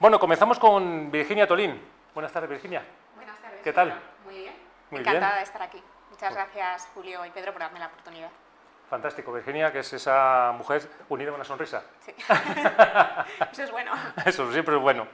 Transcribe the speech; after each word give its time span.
Bueno, 0.00 0.18
comenzamos 0.18 0.58
con 0.58 1.10
Virginia 1.10 1.46
Tolín. 1.46 1.78
Buenas 2.14 2.32
tardes, 2.32 2.48
Virginia. 2.48 2.82
Buenas 3.16 3.38
tardes. 3.38 3.60
¿Qué 3.62 3.70
tal? 3.70 4.00
Muy 4.24 4.34
bien. 4.34 4.54
Muy 4.90 5.00
Encantada 5.00 5.32
bien. 5.32 5.40
de 5.40 5.44
estar 5.44 5.60
aquí. 5.60 5.82
Muchas 6.10 6.32
gracias, 6.32 6.88
Julio 6.94 7.26
y 7.26 7.30
Pedro, 7.30 7.52
por 7.52 7.60
darme 7.60 7.80
la 7.80 7.88
oportunidad. 7.88 8.30
Fantástico, 8.88 9.30
Virginia, 9.30 9.70
que 9.70 9.80
es 9.80 9.92
esa 9.92 10.54
mujer 10.56 10.88
unida 11.10 11.32
a 11.32 11.34
una 11.34 11.44
sonrisa. 11.44 11.82
Sí. 12.00 12.14
Eso 13.52 13.62
es 13.62 13.70
bueno. 13.70 13.92
Eso 14.24 14.50
siempre 14.50 14.74
es 14.74 14.80
bueno. 14.80 15.06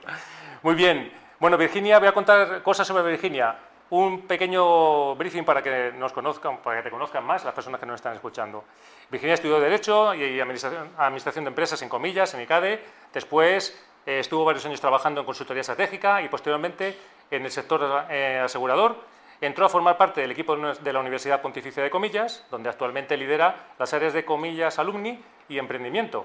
Muy 0.62 0.76
bien. 0.76 1.12
Bueno, 1.40 1.56
Virginia, 1.56 1.98
voy 1.98 2.06
a 2.06 2.12
contar 2.12 2.62
cosas 2.62 2.86
sobre 2.86 3.02
Virginia. 3.10 3.56
Un 3.90 4.28
pequeño 4.28 5.16
briefing 5.16 5.44
para 5.44 5.64
que 5.64 5.92
nos 5.96 6.12
conozcan, 6.12 6.58
para 6.58 6.76
que 6.76 6.84
te 6.84 6.90
conozcan 6.92 7.24
más 7.24 7.44
las 7.44 7.54
personas 7.54 7.80
que 7.80 7.86
nos 7.86 7.96
están 7.96 8.14
escuchando. 8.14 8.62
Virginia 9.10 9.34
estudió 9.34 9.58
Derecho 9.58 10.14
y 10.14 10.38
Administración, 10.40 10.92
Administración 10.96 11.44
de 11.44 11.48
Empresas 11.48 11.82
en 11.82 11.88
comillas, 11.88 12.32
en 12.34 12.42
ICADE. 12.42 12.84
Después 13.12 13.85
eh, 14.06 14.20
estuvo 14.20 14.44
varios 14.44 14.64
años 14.64 14.80
trabajando 14.80 15.20
en 15.20 15.26
consultoría 15.26 15.60
estratégica 15.60 16.22
y 16.22 16.28
posteriormente 16.28 16.98
en 17.30 17.44
el 17.44 17.50
sector 17.50 18.06
eh, 18.08 18.40
asegurador. 18.44 18.96
Entró 19.40 19.66
a 19.66 19.68
formar 19.68 19.98
parte 19.98 20.22
del 20.22 20.30
equipo 20.30 20.56
de 20.56 20.92
la 20.92 21.00
Universidad 21.00 21.42
Pontificia 21.42 21.82
de 21.82 21.90
Comillas, 21.90 22.46
donde 22.50 22.70
actualmente 22.70 23.16
lidera 23.18 23.66
las 23.78 23.92
áreas 23.92 24.14
de 24.14 24.24
comillas, 24.24 24.78
alumni 24.78 25.22
y 25.50 25.58
emprendimiento. 25.58 26.24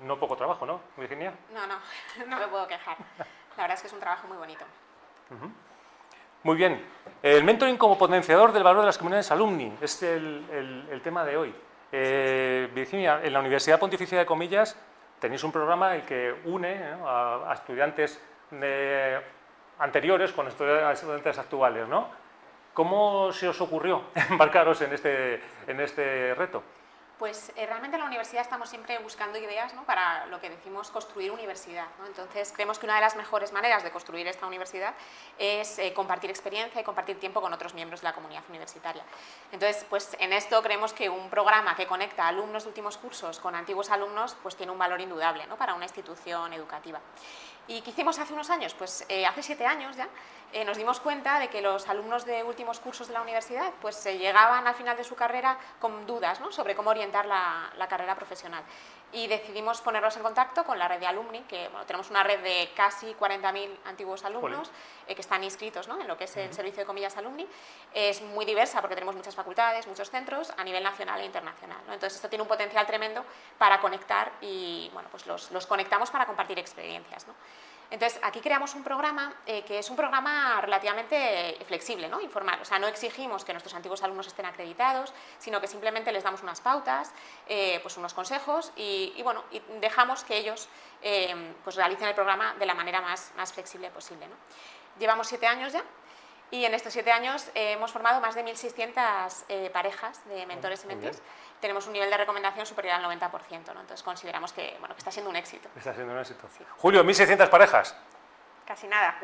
No 0.00 0.18
poco 0.18 0.36
trabajo, 0.36 0.66
¿no, 0.66 0.80
Virginia? 0.98 1.32
No, 1.54 1.66
no, 1.66 1.76
no 2.26 2.38
me 2.38 2.48
puedo 2.48 2.66
quejar. 2.68 2.96
La 3.56 3.62
verdad 3.64 3.76
es 3.76 3.80
que 3.80 3.86
es 3.86 3.92
un 3.94 4.00
trabajo 4.00 4.26
muy 4.28 4.36
bonito. 4.36 4.64
Muy 6.42 6.56
bien. 6.56 6.84
El 7.22 7.44
mentoring 7.44 7.76
como 7.76 7.96
potenciador 7.98 8.52
del 8.52 8.62
valor 8.62 8.80
de 8.80 8.86
las 8.86 8.98
comunidades 8.98 9.30
alumni 9.30 9.72
es 9.80 10.02
el, 10.02 10.46
el- 10.50 10.88
el 10.90 11.02
tema 11.02 11.24
de 11.24 11.36
hoy. 11.36 11.54
Eh, 11.92 12.70
Virginia, 12.74 13.20
en 13.22 13.32
la 13.32 13.40
Universidad 13.40 13.78
Pontificia 13.78 14.18
de 14.18 14.26
Comillas 14.26 14.76
tenéis 15.20 15.44
un 15.44 15.52
programa 15.52 15.94
el 15.94 16.02
que 16.02 16.34
une 16.44 16.72
¿eh? 16.72 16.94
a, 17.06 17.52
estudiantes 17.54 18.20
de- 18.50 19.20
anteriores 19.78 20.32
con 20.32 20.46
estudiantes 20.48 21.38
actuales, 21.38 21.86
¿no? 21.88 22.08
¿Cómo 22.74 23.32
se 23.32 23.48
os 23.48 23.60
ocurrió 23.60 24.02
embarcaros 24.30 24.80
en 24.82 24.92
este, 24.92 25.40
en 25.66 25.80
este 25.80 26.34
reto? 26.34 26.62
Pues 27.20 27.52
eh, 27.54 27.66
realmente 27.66 27.96
en 27.96 28.00
la 28.00 28.06
universidad 28.06 28.40
estamos 28.40 28.70
siempre 28.70 28.98
buscando 28.98 29.36
ideas 29.36 29.74
¿no? 29.74 29.84
para 29.84 30.24
lo 30.28 30.40
que 30.40 30.48
decimos 30.48 30.90
construir 30.90 31.30
universidad. 31.30 31.84
Entonces 32.06 32.50
creemos 32.50 32.78
que 32.78 32.86
una 32.86 32.94
de 32.94 33.02
las 33.02 33.14
mejores 33.14 33.52
maneras 33.52 33.84
de 33.84 33.90
construir 33.90 34.26
esta 34.26 34.46
universidad 34.46 34.94
es 35.38 35.78
eh, 35.78 35.92
compartir 35.92 36.30
experiencia 36.30 36.80
y 36.80 36.84
compartir 36.84 37.20
tiempo 37.20 37.42
con 37.42 37.52
otros 37.52 37.74
miembros 37.74 38.00
de 38.00 38.06
la 38.06 38.14
comunidad 38.14 38.42
universitaria. 38.48 39.04
Entonces, 39.52 39.84
pues 39.90 40.16
en 40.18 40.32
esto 40.32 40.62
creemos 40.62 40.94
que 40.94 41.10
un 41.10 41.28
programa 41.28 41.76
que 41.76 41.86
conecta 41.86 42.26
alumnos 42.26 42.62
de 42.62 42.70
últimos 42.70 42.96
cursos 42.96 43.38
con 43.38 43.54
antiguos 43.54 43.90
alumnos 43.90 44.34
pues 44.42 44.56
tiene 44.56 44.72
un 44.72 44.78
valor 44.78 45.02
indudable 45.02 45.46
¿no? 45.46 45.58
para 45.58 45.74
una 45.74 45.84
institución 45.84 46.54
educativa. 46.54 47.00
¿Y 47.68 47.82
qué 47.82 47.90
hicimos 47.90 48.18
hace 48.18 48.32
unos 48.32 48.48
años? 48.48 48.72
Pues 48.72 49.04
eh, 49.10 49.26
hace 49.26 49.42
siete 49.42 49.66
años 49.66 49.94
ya 49.94 50.08
eh, 50.52 50.64
nos 50.64 50.76
dimos 50.76 50.98
cuenta 50.98 51.38
de 51.38 51.48
que 51.48 51.60
los 51.60 51.88
alumnos 51.88 52.24
de 52.24 52.42
últimos 52.42 52.80
cursos 52.80 53.06
de 53.06 53.14
la 53.14 53.22
universidad 53.22 53.72
pues 53.80 53.94
se 53.94 54.18
llegaban 54.18 54.66
al 54.66 54.74
final 54.74 54.96
de 54.96 55.04
su 55.04 55.14
carrera 55.14 55.56
con 55.78 56.06
dudas 56.06 56.40
¿no? 56.40 56.50
sobre 56.50 56.74
cómo 56.74 56.90
orientar 56.90 57.26
la, 57.26 57.70
la 57.76 57.86
carrera 57.86 58.16
profesional. 58.16 58.64
Y 59.12 59.26
decidimos 59.26 59.80
ponerlos 59.80 60.16
en 60.16 60.22
contacto 60.22 60.64
con 60.64 60.78
la 60.78 60.86
red 60.86 61.00
de 61.00 61.06
alumni, 61.06 61.40
que 61.42 61.68
bueno, 61.68 61.84
tenemos 61.84 62.10
una 62.10 62.22
red 62.22 62.40
de 62.40 62.70
casi 62.76 63.12
40.000 63.14 63.78
antiguos 63.86 64.24
alumnos 64.24 64.70
eh, 65.06 65.14
que 65.14 65.20
están 65.20 65.42
inscritos 65.44 65.88
¿no? 65.88 66.00
en 66.00 66.06
lo 66.06 66.16
que 66.16 66.24
es 66.24 66.36
el 66.36 66.52
servicio 66.52 66.80
de 66.80 66.86
comillas 66.86 67.16
alumni. 67.16 67.46
Es 67.92 68.22
muy 68.22 68.44
diversa 68.44 68.80
porque 68.80 68.94
tenemos 68.94 69.14
muchas 69.14 69.34
facultades, 69.34 69.86
muchos 69.86 70.10
centros 70.10 70.52
a 70.56 70.64
nivel 70.64 70.82
nacional 70.82 71.20
e 71.20 71.24
internacional. 71.26 71.78
¿no? 71.86 71.94
Entonces 71.94 72.16
esto 72.16 72.28
tiene 72.28 72.42
un 72.42 72.48
potencial 72.48 72.86
tremendo 72.86 73.24
para 73.58 73.80
conectar 73.80 74.32
y 74.40 74.90
bueno, 74.92 75.08
pues 75.10 75.26
los, 75.26 75.50
los 75.50 75.66
conectamos 75.66 76.10
para 76.10 76.26
compartir 76.26 76.58
experiencias. 76.58 77.26
¿no? 77.26 77.34
Entonces, 77.90 78.20
aquí 78.22 78.40
creamos 78.40 78.74
un 78.74 78.84
programa 78.84 79.34
eh, 79.46 79.62
que 79.62 79.80
es 79.80 79.90
un 79.90 79.96
programa 79.96 80.60
relativamente 80.60 81.58
flexible, 81.66 82.08
¿no? 82.08 82.20
informal. 82.20 82.60
O 82.60 82.64
sea, 82.64 82.78
no 82.78 82.86
exigimos 82.86 83.44
que 83.44 83.52
nuestros 83.52 83.74
antiguos 83.74 84.02
alumnos 84.02 84.28
estén 84.28 84.46
acreditados, 84.46 85.12
sino 85.38 85.60
que 85.60 85.66
simplemente 85.66 86.12
les 86.12 86.22
damos 86.22 86.42
unas 86.42 86.60
pautas, 86.60 87.12
eh, 87.48 87.80
pues 87.82 87.96
unos 87.96 88.14
consejos 88.14 88.72
y, 88.76 89.12
y, 89.16 89.22
bueno, 89.22 89.44
y 89.50 89.60
dejamos 89.80 90.22
que 90.22 90.36
ellos 90.36 90.68
eh, 91.02 91.54
pues 91.64 91.76
realicen 91.76 92.08
el 92.08 92.14
programa 92.14 92.54
de 92.58 92.66
la 92.66 92.74
manera 92.74 93.00
más, 93.00 93.32
flexible 93.52 93.90
posible. 93.90 94.26
Llevamos 94.98 95.26
siete 95.26 95.46
años 95.46 95.72
ya 95.72 95.82
y 96.50 96.64
en 96.64 96.74
estos 96.74 96.92
siete 96.92 97.10
años 97.12 97.48
eh, 97.54 97.72
hemos 97.72 97.92
formado 97.92 98.20
más 98.20 98.34
de 98.34 98.44
1.600 98.44 99.44
eh, 99.48 99.70
parejas 99.72 100.26
de 100.28 100.46
mentores 100.46 100.82
y 100.82 100.86
Muy 100.86 100.96
mentees. 100.96 101.22
Tenemos 101.60 101.86
un 101.86 101.92
nivel 101.92 102.10
de 102.10 102.16
recomendación 102.16 102.66
superior 102.66 102.94
al 102.94 103.04
90%, 103.04 103.30
¿no? 103.74 103.80
entonces 103.80 104.02
consideramos 104.02 104.52
que, 104.52 104.76
bueno, 104.80 104.94
que 104.94 104.98
está 104.98 105.10
siendo 105.10 105.30
un 105.30 105.36
éxito. 105.36 105.68
Está 105.76 105.94
siendo 105.94 106.12
un 106.12 106.18
éxito. 106.18 106.48
Julio, 106.78 107.04
1.600 107.04 107.48
parejas. 107.48 107.96
Casi 108.66 108.86
nada. 108.88 109.20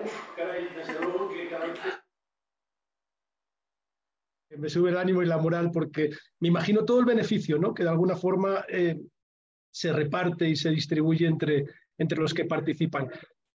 Me 4.50 4.68
sube 4.68 4.90
el 4.90 4.96
ánimo 4.96 5.22
y 5.22 5.26
la 5.26 5.38
moral 5.38 5.70
porque 5.72 6.10
me 6.40 6.48
imagino 6.48 6.84
todo 6.84 7.00
el 7.00 7.06
beneficio, 7.06 7.58
¿no? 7.58 7.74
Que 7.74 7.82
de 7.82 7.90
alguna 7.90 8.16
forma 8.16 8.64
eh, 8.68 8.96
se 9.70 9.92
reparte 9.92 10.48
y 10.48 10.56
se 10.56 10.70
distribuye 10.70 11.26
entre, 11.26 11.64
entre 11.98 12.18
los 12.18 12.32
que 12.32 12.44
participan. 12.44 13.10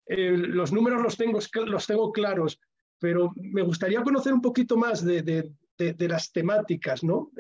Eh, 0.06 0.32
los 0.32 0.72
números 0.72 1.02
los 1.02 1.18
tengo, 1.18 1.40
los 1.66 1.88
tengo 1.88 2.12
claros, 2.12 2.60
pero 3.02 3.34
me 3.36 3.64
gustaría 3.64 4.04
conocer 4.04 4.32
un 4.32 4.42
poquito 4.42 4.78
más 4.78 5.04
de, 5.04 5.24
de, 5.24 6.08
las 6.08 6.32
temáticas, 6.32 7.04
¿no? 7.04 7.32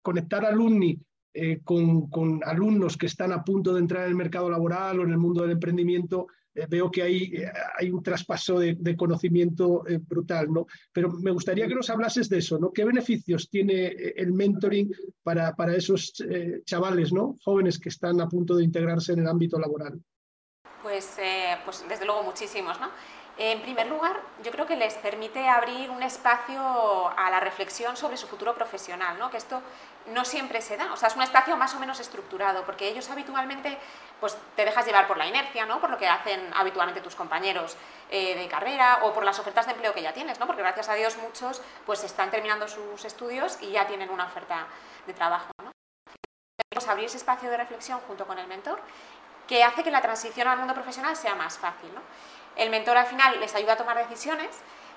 Conectar 0.00 0.46
alumni 0.46 0.98
eh, 1.34 1.60
con, 1.62 2.08
con, 2.08 2.40
alumnos 2.42 2.96
que 2.96 3.04
están 3.04 3.30
a 3.32 3.44
punto 3.44 3.74
de 3.74 3.80
entrar 3.80 4.04
en 4.04 4.08
el 4.08 4.16
mercado 4.16 4.48
laboral 4.48 4.98
o 4.98 5.02
en 5.04 5.10
el 5.10 5.18
mundo 5.18 5.42
del 5.42 5.50
emprendimiento, 5.50 6.28
eh, 6.54 6.66
veo 6.66 6.90
que 6.90 7.02
hay, 7.02 7.24
eh, 7.24 7.52
hay 7.78 7.90
un 7.90 8.02
traspaso 8.02 8.58
de, 8.58 8.96
conocimiento 8.96 9.84
brutal, 10.08 10.50
¿no? 10.50 10.66
Pero 10.94 11.10
me 11.10 11.30
gustaría 11.30 11.68
que 11.68 11.74
nos 11.74 11.90
hablases 11.90 12.30
de 12.30 12.38
eso, 12.38 12.58
¿no? 12.58 12.72
¿Qué 12.72 12.86
beneficios 12.86 13.50
tiene 13.50 13.88
el 14.16 14.32
mentoring 14.32 14.90
para, 15.22 15.54
para 15.54 15.76
esos 15.76 16.14
chavales, 16.64 17.12
¿no? 17.12 17.36
Jóvenes 17.44 17.78
que 17.78 17.90
están 17.90 18.18
a 18.22 18.28
punto 18.28 18.56
de 18.56 18.64
integrarse 18.64 19.12
en 19.12 19.18
el 19.18 19.28
ámbito 19.28 19.60
laboral. 19.60 20.00
Pues, 20.82 21.18
pues 21.66 21.84
desde 21.86 22.06
luego 22.06 22.22
muchísimos, 22.22 22.80
¿no? 22.80 22.88
En 23.42 23.62
primer 23.62 23.86
lugar, 23.86 24.20
yo 24.42 24.50
creo 24.50 24.66
que 24.66 24.76
les 24.76 24.92
permite 24.96 25.48
abrir 25.48 25.88
un 25.88 26.02
espacio 26.02 27.08
a 27.16 27.30
la 27.30 27.40
reflexión 27.40 27.96
sobre 27.96 28.18
su 28.18 28.26
futuro 28.26 28.54
profesional, 28.54 29.18
¿no? 29.18 29.30
que 29.30 29.38
esto 29.38 29.62
no 30.08 30.26
siempre 30.26 30.60
se 30.60 30.76
da, 30.76 30.92
o 30.92 30.96
sea, 30.98 31.08
es 31.08 31.16
un 31.16 31.22
espacio 31.22 31.56
más 31.56 31.74
o 31.74 31.80
menos 31.80 32.00
estructurado, 32.00 32.64
porque 32.66 32.86
ellos 32.86 33.08
habitualmente 33.08 33.78
pues, 34.20 34.36
te 34.56 34.66
dejas 34.66 34.84
llevar 34.84 35.06
por 35.06 35.16
la 35.16 35.26
inercia, 35.26 35.64
¿no? 35.64 35.80
por 35.80 35.88
lo 35.88 35.96
que 35.96 36.06
hacen 36.06 36.52
habitualmente 36.54 37.00
tus 37.00 37.14
compañeros 37.14 37.78
eh, 38.10 38.36
de 38.36 38.46
carrera 38.46 38.98
o 39.04 39.14
por 39.14 39.24
las 39.24 39.38
ofertas 39.38 39.64
de 39.64 39.72
empleo 39.72 39.94
que 39.94 40.02
ya 40.02 40.12
tienes, 40.12 40.38
¿no? 40.38 40.46
porque 40.46 40.60
gracias 40.60 40.90
a 40.90 40.94
Dios 40.94 41.16
muchos 41.16 41.62
pues, 41.86 42.04
están 42.04 42.30
terminando 42.30 42.68
sus 42.68 43.06
estudios 43.06 43.56
y 43.62 43.70
ya 43.70 43.86
tienen 43.86 44.10
una 44.10 44.26
oferta 44.26 44.66
de 45.06 45.14
trabajo. 45.14 45.50
¿no? 45.64 45.70
Pues, 46.68 46.86
abrir 46.86 47.06
ese 47.06 47.16
espacio 47.16 47.48
de 47.48 47.56
reflexión 47.56 48.00
junto 48.00 48.26
con 48.26 48.38
el 48.38 48.46
mentor 48.46 48.82
que 49.48 49.64
hace 49.64 49.82
que 49.82 49.90
la 49.90 50.02
transición 50.02 50.46
al 50.46 50.58
mundo 50.58 50.74
profesional 50.74 51.16
sea 51.16 51.34
más 51.34 51.58
fácil. 51.58 51.92
¿no? 51.94 52.02
El 52.56 52.70
mentor 52.70 52.96
al 52.96 53.06
final 53.06 53.40
les 53.40 53.54
ayuda 53.54 53.74
a 53.74 53.76
tomar 53.76 53.96
decisiones 53.96 54.48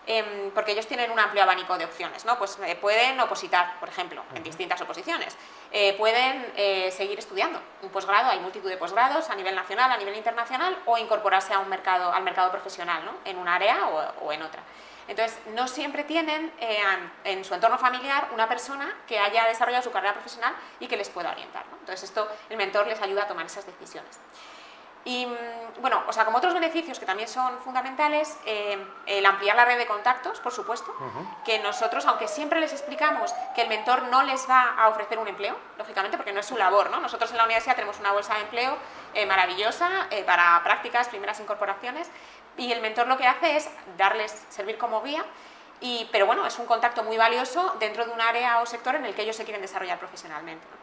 eh, 0.06 0.52
porque 0.54 0.74
ellos 0.74 0.86
tienen 0.86 1.12
un 1.12 1.20
amplio 1.20 1.44
abanico 1.44 1.78
de 1.78 1.86
opciones. 1.86 2.26
¿no? 2.26 2.38
Pues 2.38 2.58
eh, 2.66 2.76
pueden 2.76 3.20
opositar, 3.20 3.80
por 3.80 3.90
ejemplo, 3.90 4.24
en 4.36 4.44
distintas 4.44 4.82
oposiciones. 4.82 5.38
Eh, 5.72 5.94
pueden 5.98 6.54
seguir 6.92 7.18
estudiando 7.18 7.60
un 7.82 7.90
posgrado, 7.90 8.30
hay 8.30 8.40
multitud 8.40 8.70
de 8.70 8.78
posgrados 8.78 9.30
a 9.30 9.36
nivel 9.36 9.56
nacional, 9.56 9.92
a 9.92 9.98
nivel 9.98 10.16
internacional, 10.16 10.78
o 10.86 10.98
incorporarse 10.98 11.54
a 11.54 11.60
un 11.60 11.70
mercado, 11.70 12.12
al 12.12 12.24
mercado 12.24 12.52
profesional, 12.52 13.04
¿no? 13.06 13.12
en 13.26 13.38
un 13.38 13.48
área 13.48 13.88
o, 13.88 14.26
o 14.26 14.34
en 14.34 14.42
otra. 14.42 14.62
Entonces, 15.08 15.38
no 15.54 15.68
siempre 15.68 16.04
tienen 16.04 16.52
eh, 16.60 16.78
en 17.24 17.44
su 17.44 17.54
entorno 17.54 17.78
familiar 17.78 18.30
una 18.34 18.48
persona 18.48 18.96
que 19.08 19.20
haya 19.20 19.46
desarrollado 19.46 19.84
su 19.84 19.92
carrera 19.92 20.14
profesional 20.14 20.56
y 20.80 20.88
que 20.88 20.96
les 20.96 21.10
pueda 21.10 21.32
orientar. 21.32 21.66
¿no? 21.68 21.78
Entonces, 21.80 22.04
esto, 22.04 22.30
el 22.50 22.58
mentor 22.58 22.88
les 22.88 23.02
ayuda 23.02 23.24
a 23.24 23.28
tomar 23.28 23.46
esas 23.46 23.66
decisiones. 23.66 24.20
Y 25.06 25.28
bueno, 25.82 26.02
o 26.08 26.14
sea, 26.14 26.24
como 26.24 26.38
otros 26.38 26.54
beneficios 26.54 26.98
que 26.98 27.06
también 27.06 27.28
son 27.28 27.60
fundamentales, 27.60 28.38
eh, 28.46 28.78
el 29.06 29.26
ampliar 29.26 29.56
la 29.56 29.66
red 29.66 29.78
de 29.78 29.86
contactos, 29.86 30.40
por 30.40 30.54
supuesto, 30.54 30.96
uh 30.98 31.04
-huh. 31.04 31.44
que 31.44 31.60
nosotros, 31.60 32.06
aunque 32.06 32.28
siempre 32.28 32.60
les 32.60 32.72
explicamos 32.72 33.34
que 33.54 33.64
el 33.64 33.70
mentor 33.70 34.04
no 34.04 34.24
les 34.24 34.50
va 34.50 34.76
a 34.78 34.88
ofrecer 34.88 35.18
un 35.20 35.28
empleo, 35.28 35.58
lógicamente, 35.78 36.16
porque 36.16 36.32
no 36.32 36.40
es 36.40 36.46
su 36.46 36.56
labor, 36.58 36.90
¿no? 36.90 37.00
Nosotros 37.02 37.32
en 37.32 37.38
la 37.38 37.44
universidad 37.44 37.76
tenemos 37.76 38.00
una 38.00 38.14
bolsa 38.14 38.36
de 38.36 38.42
empleo 38.42 38.78
eh, 39.14 39.26
maravillosa 39.26 40.08
eh, 40.10 40.24
para 40.24 40.62
prácticas, 40.64 41.10
primeras 41.10 41.40
incorporaciones, 41.40 42.10
y 42.56 42.72
el 42.72 42.82
mentor 42.82 43.08
lo 43.08 43.18
que 43.18 43.28
hace 43.28 43.58
es 43.58 43.70
darles, 43.98 44.32
servir 44.50 44.78
como 44.78 45.02
guía, 45.02 45.26
y, 45.82 46.08
pero 46.14 46.26
bueno, 46.26 46.46
es 46.46 46.58
un 46.60 46.66
contacto 46.66 47.04
muy 47.04 47.18
valioso 47.18 47.76
dentro 47.80 48.06
de 48.06 48.12
un 48.12 48.22
área 48.22 48.62
o 48.62 48.66
sector 48.66 48.96
en 48.96 49.06
el 49.06 49.14
que 49.16 49.24
ellos 49.24 49.36
se 49.36 49.44
quieren 49.44 49.62
desarrollar 49.62 50.00
profesionalmente. 50.00 50.66
¿no? 50.72 50.83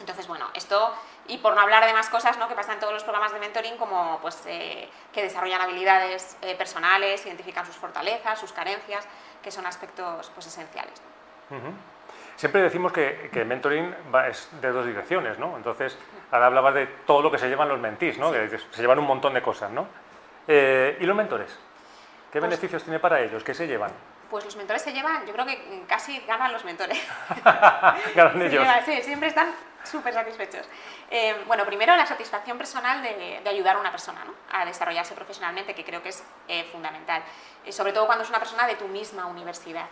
Entonces, 0.00 0.26
bueno, 0.26 0.46
esto, 0.54 0.94
y 1.28 1.38
por 1.38 1.54
no 1.54 1.60
hablar 1.60 1.84
de 1.86 1.92
más 1.92 2.08
cosas 2.08 2.38
¿no? 2.38 2.48
que 2.48 2.54
pasan 2.54 2.74
en 2.74 2.80
todos 2.80 2.92
los 2.92 3.04
programas 3.04 3.32
de 3.32 3.38
mentoring, 3.38 3.76
como 3.76 4.18
pues, 4.20 4.42
eh, 4.46 4.88
que 5.12 5.22
desarrollan 5.22 5.60
habilidades 5.60 6.36
eh, 6.42 6.56
personales, 6.56 7.24
identifican 7.26 7.64
sus 7.66 7.76
fortalezas, 7.76 8.38
sus 8.38 8.52
carencias, 8.52 9.06
que 9.42 9.50
son 9.50 9.66
aspectos 9.66 10.30
pues, 10.34 10.46
esenciales. 10.46 11.00
¿no? 11.50 11.56
Uh 11.56 11.60
-huh. 11.60 11.72
Siempre 12.36 12.62
decimos 12.62 12.90
que, 12.92 13.28
que 13.32 13.44
mentoring 13.44 13.94
va, 14.14 14.28
es 14.28 14.48
de 14.62 14.70
dos 14.72 14.86
direcciones, 14.86 15.38
¿no? 15.38 15.58
Entonces, 15.58 15.98
ahora 16.30 16.46
hablabas 16.46 16.72
de 16.74 16.86
todo 16.86 17.20
lo 17.20 17.30
que 17.30 17.36
se 17.38 17.48
llevan 17.50 17.68
los 17.68 17.78
mentís, 17.78 18.16
¿no? 18.16 18.32
Que 18.32 18.48
se 18.58 18.80
llevan 18.80 18.98
un 18.98 19.04
montón 19.06 19.34
de 19.34 19.42
cosas, 19.42 19.70
¿no? 19.70 19.86
Eh, 20.48 20.96
¿Y 21.00 21.04
los 21.04 21.14
mentores? 21.14 21.50
¿Qué 22.32 22.38
Pues- 22.38 22.48
beneficios 22.48 22.82
tiene 22.82 22.98
para 22.98 23.20
ellos? 23.20 23.44
¿Qué 23.44 23.52
se 23.52 23.66
llevan? 23.66 23.90
Pues 24.30 24.44
los 24.44 24.56
mentores 24.56 24.82
se 24.82 24.92
llevan, 24.92 25.26
yo 25.26 25.32
creo 25.32 25.44
que 25.44 25.84
casi 25.88 26.20
ganan 26.20 26.52
los 26.52 26.64
mentores. 26.64 26.98
Ganan 28.14 28.42
ellos. 28.42 28.66
sí, 28.84 29.02
siempre 29.02 29.28
están 29.28 29.52
súper 29.84 30.14
satisfechos. 30.14 30.66
Eh, 31.10 31.42
bueno, 31.46 31.66
primero 31.66 31.96
la 31.96 32.06
satisfacción 32.06 32.56
personal 32.56 33.02
de, 33.02 33.40
de 33.42 33.50
ayudar 33.50 33.76
a 33.76 33.80
una 33.80 33.90
persona 33.90 34.24
¿no? 34.24 34.32
a 34.52 34.64
desarrollarse 34.64 35.14
profesionalmente, 35.14 35.74
que 35.74 35.84
creo 35.84 36.02
que 36.02 36.10
es 36.10 36.22
eh, 36.48 36.64
fundamental. 36.70 37.22
Y 37.66 37.72
sobre 37.72 37.92
todo 37.92 38.06
cuando 38.06 38.24
es 38.24 38.30
una 38.30 38.38
persona 38.38 38.66
de 38.66 38.76
tu 38.76 38.86
misma 38.88 39.26
universidad. 39.26 39.86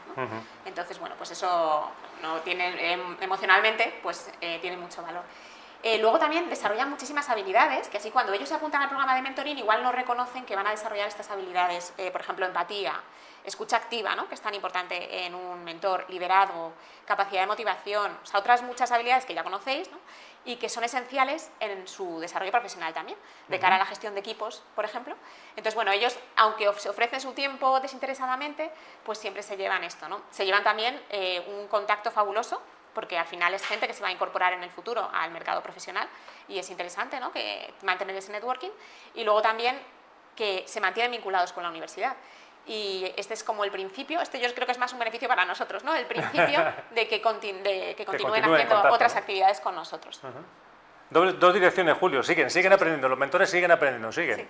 Entonces, 0.65 0.99
bueno, 0.99 1.17
pues 1.17 1.31
eso 1.33 1.91
no 2.23 2.37
tiene, 2.41 2.93
em, 2.93 3.17
emocionalmente 3.21 3.99
pues, 4.03 4.31
eh, 4.41 4.59
tiene 4.61 4.77
mucho 4.77 5.03
valor. 5.03 5.25
Eh, 5.83 5.99
luego 5.99 6.19
también 6.19 6.49
desarrollan 6.51 6.91
muchísimas 6.91 7.29
habilidades, 7.31 7.89
que 7.89 7.99
así 7.99 8.11
cuando 8.11 8.33
ellos 8.33 8.49
se 8.49 8.55
apuntan 8.57 8.83
al 8.83 8.89
programa 8.89 9.15
de 9.15 9.23
mentoring 9.23 9.59
igual 9.59 9.83
no 9.83 9.93
reconocen 9.93 10.45
que 10.45 10.57
van 10.57 10.67
a 10.67 10.71
desarrollar 10.71 11.07
estas 11.07 11.31
habilidades, 11.31 11.95
eh, 11.99 12.11
por 12.11 12.21
ejemplo, 12.21 12.47
empatía, 12.47 13.01
escucha 13.49 13.77
activa, 13.77 14.15
¿no? 14.15 14.29
que 14.29 14.35
es 14.35 14.41
tan 14.41 14.55
importante 14.55 15.25
en 15.25 15.35
un 15.35 15.65
mentor, 15.65 16.07
liderazgo, 16.09 16.73
capacidad 17.05 17.43
de 17.43 17.47
motivación, 17.47 18.17
o 18.23 18.27
sea, 18.27 18.41
otras 18.41 18.63
muchas 18.63 18.91
habilidades 18.93 19.25
que 19.25 19.35
ya 19.35 19.45
conocéis 19.45 19.91
¿no? 19.91 19.99
y 20.45 20.57
que 20.57 20.69
son 20.69 20.85
esenciales 20.85 21.51
en 21.61 21.87
su 21.87 22.21
desarrollo 22.21 22.53
profesional 22.53 22.95
también, 22.95 23.19
de 23.49 23.59
cara 23.59 23.77
a 23.77 23.79
la 23.79 23.87
gestión 23.87 24.15
de 24.15 24.21
equipos, 24.21 24.63
por 24.75 24.85
ejemplo. 24.85 25.15
Entonces, 25.51 25.75
bueno, 25.75 25.91
ellos, 25.93 26.19
aunque 26.37 26.73
se 26.79 26.89
ofrecen 26.89 27.21
su 27.21 27.33
tiempo 27.33 27.81
desinteresadamente, 27.81 28.71
pues 29.05 29.19
siempre 29.19 29.43
se 29.43 29.57
llevan 29.57 29.85
esto, 29.85 30.09
¿no? 30.09 30.23
Se 30.31 30.47
llevan 30.47 30.65
también 30.65 31.01
eh, 31.11 31.45
un 31.49 31.69
contacto 31.69 32.11
fabuloso 32.11 32.63
porque 32.95 33.17
al 33.17 33.27
final 33.27 33.55
es 33.55 33.65
gente 33.65 33.87
que 33.87 33.95
se 33.95 34.03
va 34.03 34.09
a 34.09 34.13
incorporar 34.13 34.53
en 34.55 34.63
el 34.65 34.71
futuro 34.71 35.09
al 35.13 35.31
mercado 35.31 35.63
profesional 35.63 36.09
y 36.49 36.59
es 36.59 36.69
interesante 36.69 37.21
¿no? 37.21 37.31
que 37.31 37.73
mantener 37.83 38.17
ese 38.17 38.33
networking 38.33 38.71
y 39.15 39.23
luego 39.23 39.41
también 39.41 39.79
que 40.35 40.65
se 40.67 40.81
mantienen 40.81 41.13
vinculados 41.13 41.53
con 41.53 41.63
la 41.63 41.69
universidad. 41.69 42.17
Y 42.69 43.11
este 43.17 43.33
es 43.35 43.43
como 43.43 43.65
el 43.65 43.71
principio, 43.71 44.21
este 44.21 44.39
yo 44.41 44.53
creo 44.55 44.67
que 44.67 44.73
es 44.73 44.79
más 44.79 44.93
un 44.93 44.99
beneficio 44.99 45.27
para 45.27 45.45
nosotros, 45.47 45.83
¿no? 45.85 45.95
El 45.95 46.05
principio 46.07 46.61
de 46.95 47.09
que, 47.09 47.23
contin- 47.23 47.63
de 47.63 47.95
que 47.97 48.05
continúen 48.05 48.43
continúen 48.43 48.45
en 48.45 48.53
haciendo 48.55 48.75
contacto, 48.75 48.95
otras 48.95 49.15
¿no? 49.15 49.21
actividades 49.21 49.61
con 49.61 49.75
nosotros. 49.75 50.21
Dos 51.11 51.55
direcciones, 51.55 51.97
Julio. 51.97 52.23
Siguen, 52.23 52.51
siguen 52.51 52.73
aprendiendo. 52.75 53.09
Los 53.09 53.19
mentores 53.19 53.49
siguen 53.49 53.71
aprendiendo, 53.71 54.13
siguen. 54.13 54.37
Sí. 54.41 54.47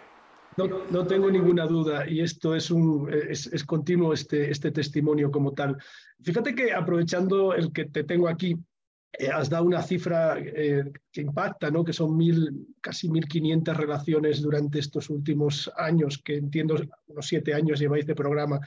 No, 0.56 0.66
no 0.90 1.06
tengo 1.06 1.30
ninguna 1.30 1.66
duda 1.66 2.04
y 2.08 2.20
esto 2.20 2.56
es, 2.56 2.72
un, 2.72 3.08
es, 3.12 3.46
es 3.46 3.62
continuo 3.64 4.12
este, 4.12 4.50
este 4.50 4.72
testimonio 4.72 5.30
como 5.30 5.52
tal. 5.52 5.76
Fíjate 6.24 6.52
que 6.56 6.72
aprovechando 6.74 7.54
el 7.54 7.72
que 7.72 7.84
te 7.84 8.02
tengo 8.02 8.28
aquí, 8.28 8.56
eh, 9.12 9.28
has 9.28 9.49
dado 9.49 9.64
una 9.64 9.82
cifra 9.82 10.38
eh, 10.38 10.84
que 11.10 11.22
impacta, 11.22 11.70
¿no? 11.70 11.82
que 11.82 11.93
son 11.93 12.16
mil, 12.16 12.75
casi 12.81 13.08
1.500 13.08 13.75
relaciones 13.75 14.43
durante 14.43 14.78
estos 14.78 15.08
últimos 15.08 15.70
años, 15.76 16.20
que 16.22 16.37
entiendo 16.37 16.76
unos 17.06 17.26
siete 17.26 17.55
años 17.55 17.81
lleváis 17.81 18.06
de 18.06 18.14
programa. 18.14 18.60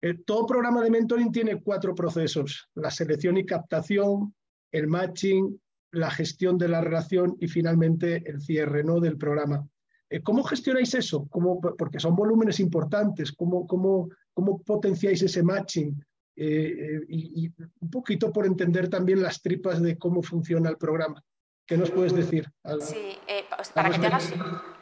Eh, 0.00 0.14
todo 0.24 0.46
programa 0.46 0.82
de 0.82 0.90
mentoring 0.90 1.32
tiene 1.32 1.60
cuatro 1.60 1.94
procesos, 1.94 2.68
la 2.74 2.90
selección 2.90 3.36
y 3.38 3.44
captación, 3.44 4.34
el 4.70 4.86
matching, 4.86 5.60
la 5.92 6.10
gestión 6.10 6.58
de 6.58 6.68
la 6.68 6.80
relación 6.80 7.36
y 7.40 7.48
finalmente 7.48 8.22
el 8.28 8.40
cierre 8.40 8.84
¿no? 8.84 9.00
del 9.00 9.18
programa. 9.18 9.66
¿Cómo 10.22 10.44
gestionáis 10.44 10.94
eso? 10.94 11.26
¿Cómo, 11.28 11.60
porque 11.60 11.98
son 11.98 12.14
volúmenes 12.14 12.60
importantes. 12.60 13.32
¿Cómo, 13.32 13.66
cómo, 13.66 14.08
cómo 14.32 14.62
potenciáis 14.62 15.20
ese 15.22 15.42
matching? 15.42 16.00
Eh, 16.36 17.00
y, 17.08 17.46
y 17.46 17.52
un 17.80 17.90
poquito 17.90 18.30
por 18.32 18.44
entender 18.46 18.88
también 18.88 19.22
las 19.22 19.40
tripas 19.40 19.80
de 19.82 19.96
cómo 19.96 20.22
funciona 20.22 20.68
el 20.70 20.76
programa. 20.76 21.22
¿Qué 21.66 21.76
nos 21.76 21.90
puedes 21.90 22.14
decir? 22.14 22.46
Al- 22.62 22.82
Sí, 22.82 23.16
eh, 23.26 23.44
pues 23.56 23.70
para 23.70 23.90
que 23.90 23.98
te 23.98 24.06
hagas 24.06 24.32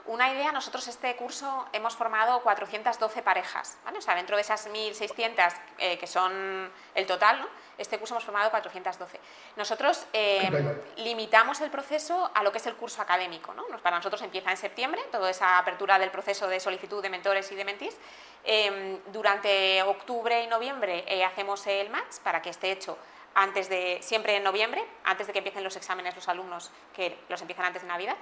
una 0.07 0.33
idea, 0.33 0.53
nosotros 0.53 0.87
este 0.89 1.17
curso 1.17 1.67
hemos 1.73 1.97
formado 1.97 2.43
412 2.43 3.23
parejas, 3.23 3.79
¿vale? 3.85 3.99
O 3.99 4.03
sea, 4.03 4.15
dentro 4.15 4.37
de 4.37 4.43
esas 4.43 4.69
1.600 4.69 5.55
eh, 5.79 5.99
que 5.99 6.07
son 6.07 6.71
el 6.95 7.07
total, 7.07 7.41
¿no? 7.41 7.49
Este 7.79 7.99
curso 7.99 8.15
hemos 8.15 8.25
formado 8.25 8.51
412. 8.51 9.19
Nosotros 9.57 10.07
eh, 10.13 10.79
limitamos 10.97 11.61
el 11.61 11.71
proceso 11.71 12.31
a 12.35 12.43
lo 12.43 12.53
que 12.53 12.59
es 12.59 12.67
el 12.67 12.75
curso 12.75 13.03
académico, 13.03 13.53
¿no? 13.55 13.67
Para 13.83 13.97
nosotros 13.97 14.23
empieza 14.23 14.51
en 14.51 14.57
septiembre, 14.57 15.03
toda 15.11 15.31
esa 15.31 15.59
apertura 15.59 15.99
del 15.99 16.11
proceso 16.11 16.47
de 16.47 16.61
solicitud 16.61 17.03
de 17.03 17.11
mentores 17.11 17.51
y 17.51 17.55
de 17.55 17.65
mentís. 17.65 17.97
Eh, 18.45 19.01
durante 19.13 19.83
octubre 19.83 20.43
y 20.43 20.47
noviembre 20.47 21.05
eh, 21.09 21.25
hacemos 21.25 21.67
el 21.67 21.89
match 21.89 22.19
para 22.23 22.43
que 22.43 22.51
esté 22.51 22.71
hecho 22.73 22.99
antes 23.35 23.69
de, 23.69 23.99
siempre 24.03 24.37
en 24.37 24.45
noviembre, 24.45 24.85
antes 25.05 25.27
de 25.27 25.33
que 25.33 25.39
empiecen 25.39 25.65
los 25.65 25.77
exámenes 25.77 26.15
los 26.15 26.29
alumnos, 26.29 26.71
que 26.95 27.19
los 27.29 27.41
empiezan 27.41 27.65
antes 27.65 27.83
de 27.83 27.89
Navidad. 27.89 28.17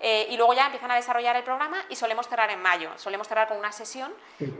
Eh, 0.00 0.26
y 0.30 0.36
luego 0.36 0.52
ya 0.52 0.66
empiezan 0.66 0.90
a 0.90 0.96
desarrollar 0.96 1.36
el 1.36 1.44
programa 1.44 1.84
y 1.88 1.94
solemos 1.94 2.26
cerrar 2.28 2.50
en 2.50 2.60
mayo. 2.60 2.90
Solemos 2.96 3.28
cerrar 3.28 3.46
con 3.46 3.56
una 3.56 3.70
sesión 3.70 4.12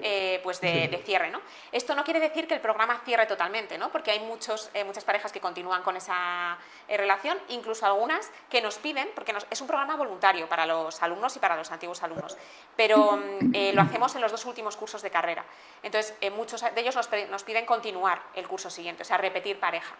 eh, 0.02 0.40
pues 0.44 0.60
de, 0.60 0.86
de 0.86 0.98
cierre. 0.98 1.30
¿no? 1.30 1.40
Esto 1.72 1.96
no 1.96 2.04
quiere 2.04 2.20
decir 2.20 2.46
que 2.46 2.54
el 2.54 2.60
programa 2.60 3.00
cierre 3.04 3.26
totalmente, 3.26 3.76
¿no? 3.76 3.90
porque 3.90 4.12
hay 4.12 4.20
muchos, 4.20 4.70
eh, 4.72 4.84
muchas 4.84 5.02
parejas 5.04 5.32
que 5.32 5.40
continúan 5.40 5.82
con 5.82 5.96
esa 5.96 6.56
relación, 6.88 7.36
incluso 7.48 7.84
algunas 7.86 8.30
que 8.48 8.62
nos 8.62 8.78
piden, 8.78 9.10
porque 9.16 9.32
nos- 9.32 9.46
es 9.50 9.60
un 9.60 9.66
programa 9.66 9.96
voluntario 9.96 10.48
para 10.48 10.64
los 10.64 11.02
alumnos 11.02 11.34
y 11.34 11.40
para 11.40 11.56
los 11.56 11.72
antiguos 11.72 12.02
alumnos, 12.04 12.36
pero 12.76 13.16
mm, 13.16 13.74
lo 13.74 13.82
hacemos 13.82 14.14
en 14.14 14.20
los 14.20 14.30
dos 14.30 14.44
últimos 14.46 14.76
cursos 14.76 15.02
de 15.02 15.10
carrera. 15.10 15.44
Entonces, 15.82 16.14
muchos 16.36 16.60
de 16.60 16.80
ellos 16.80 16.94
nos, 16.94 17.10
nos 17.30 17.42
piden 17.42 17.66
continuar 17.66 18.22
el 18.34 18.46
curso 18.46 18.70
siguiente, 18.70 19.02
o 19.02 19.04
sea, 19.04 19.16
repetir 19.16 19.58
pareja 19.58 19.94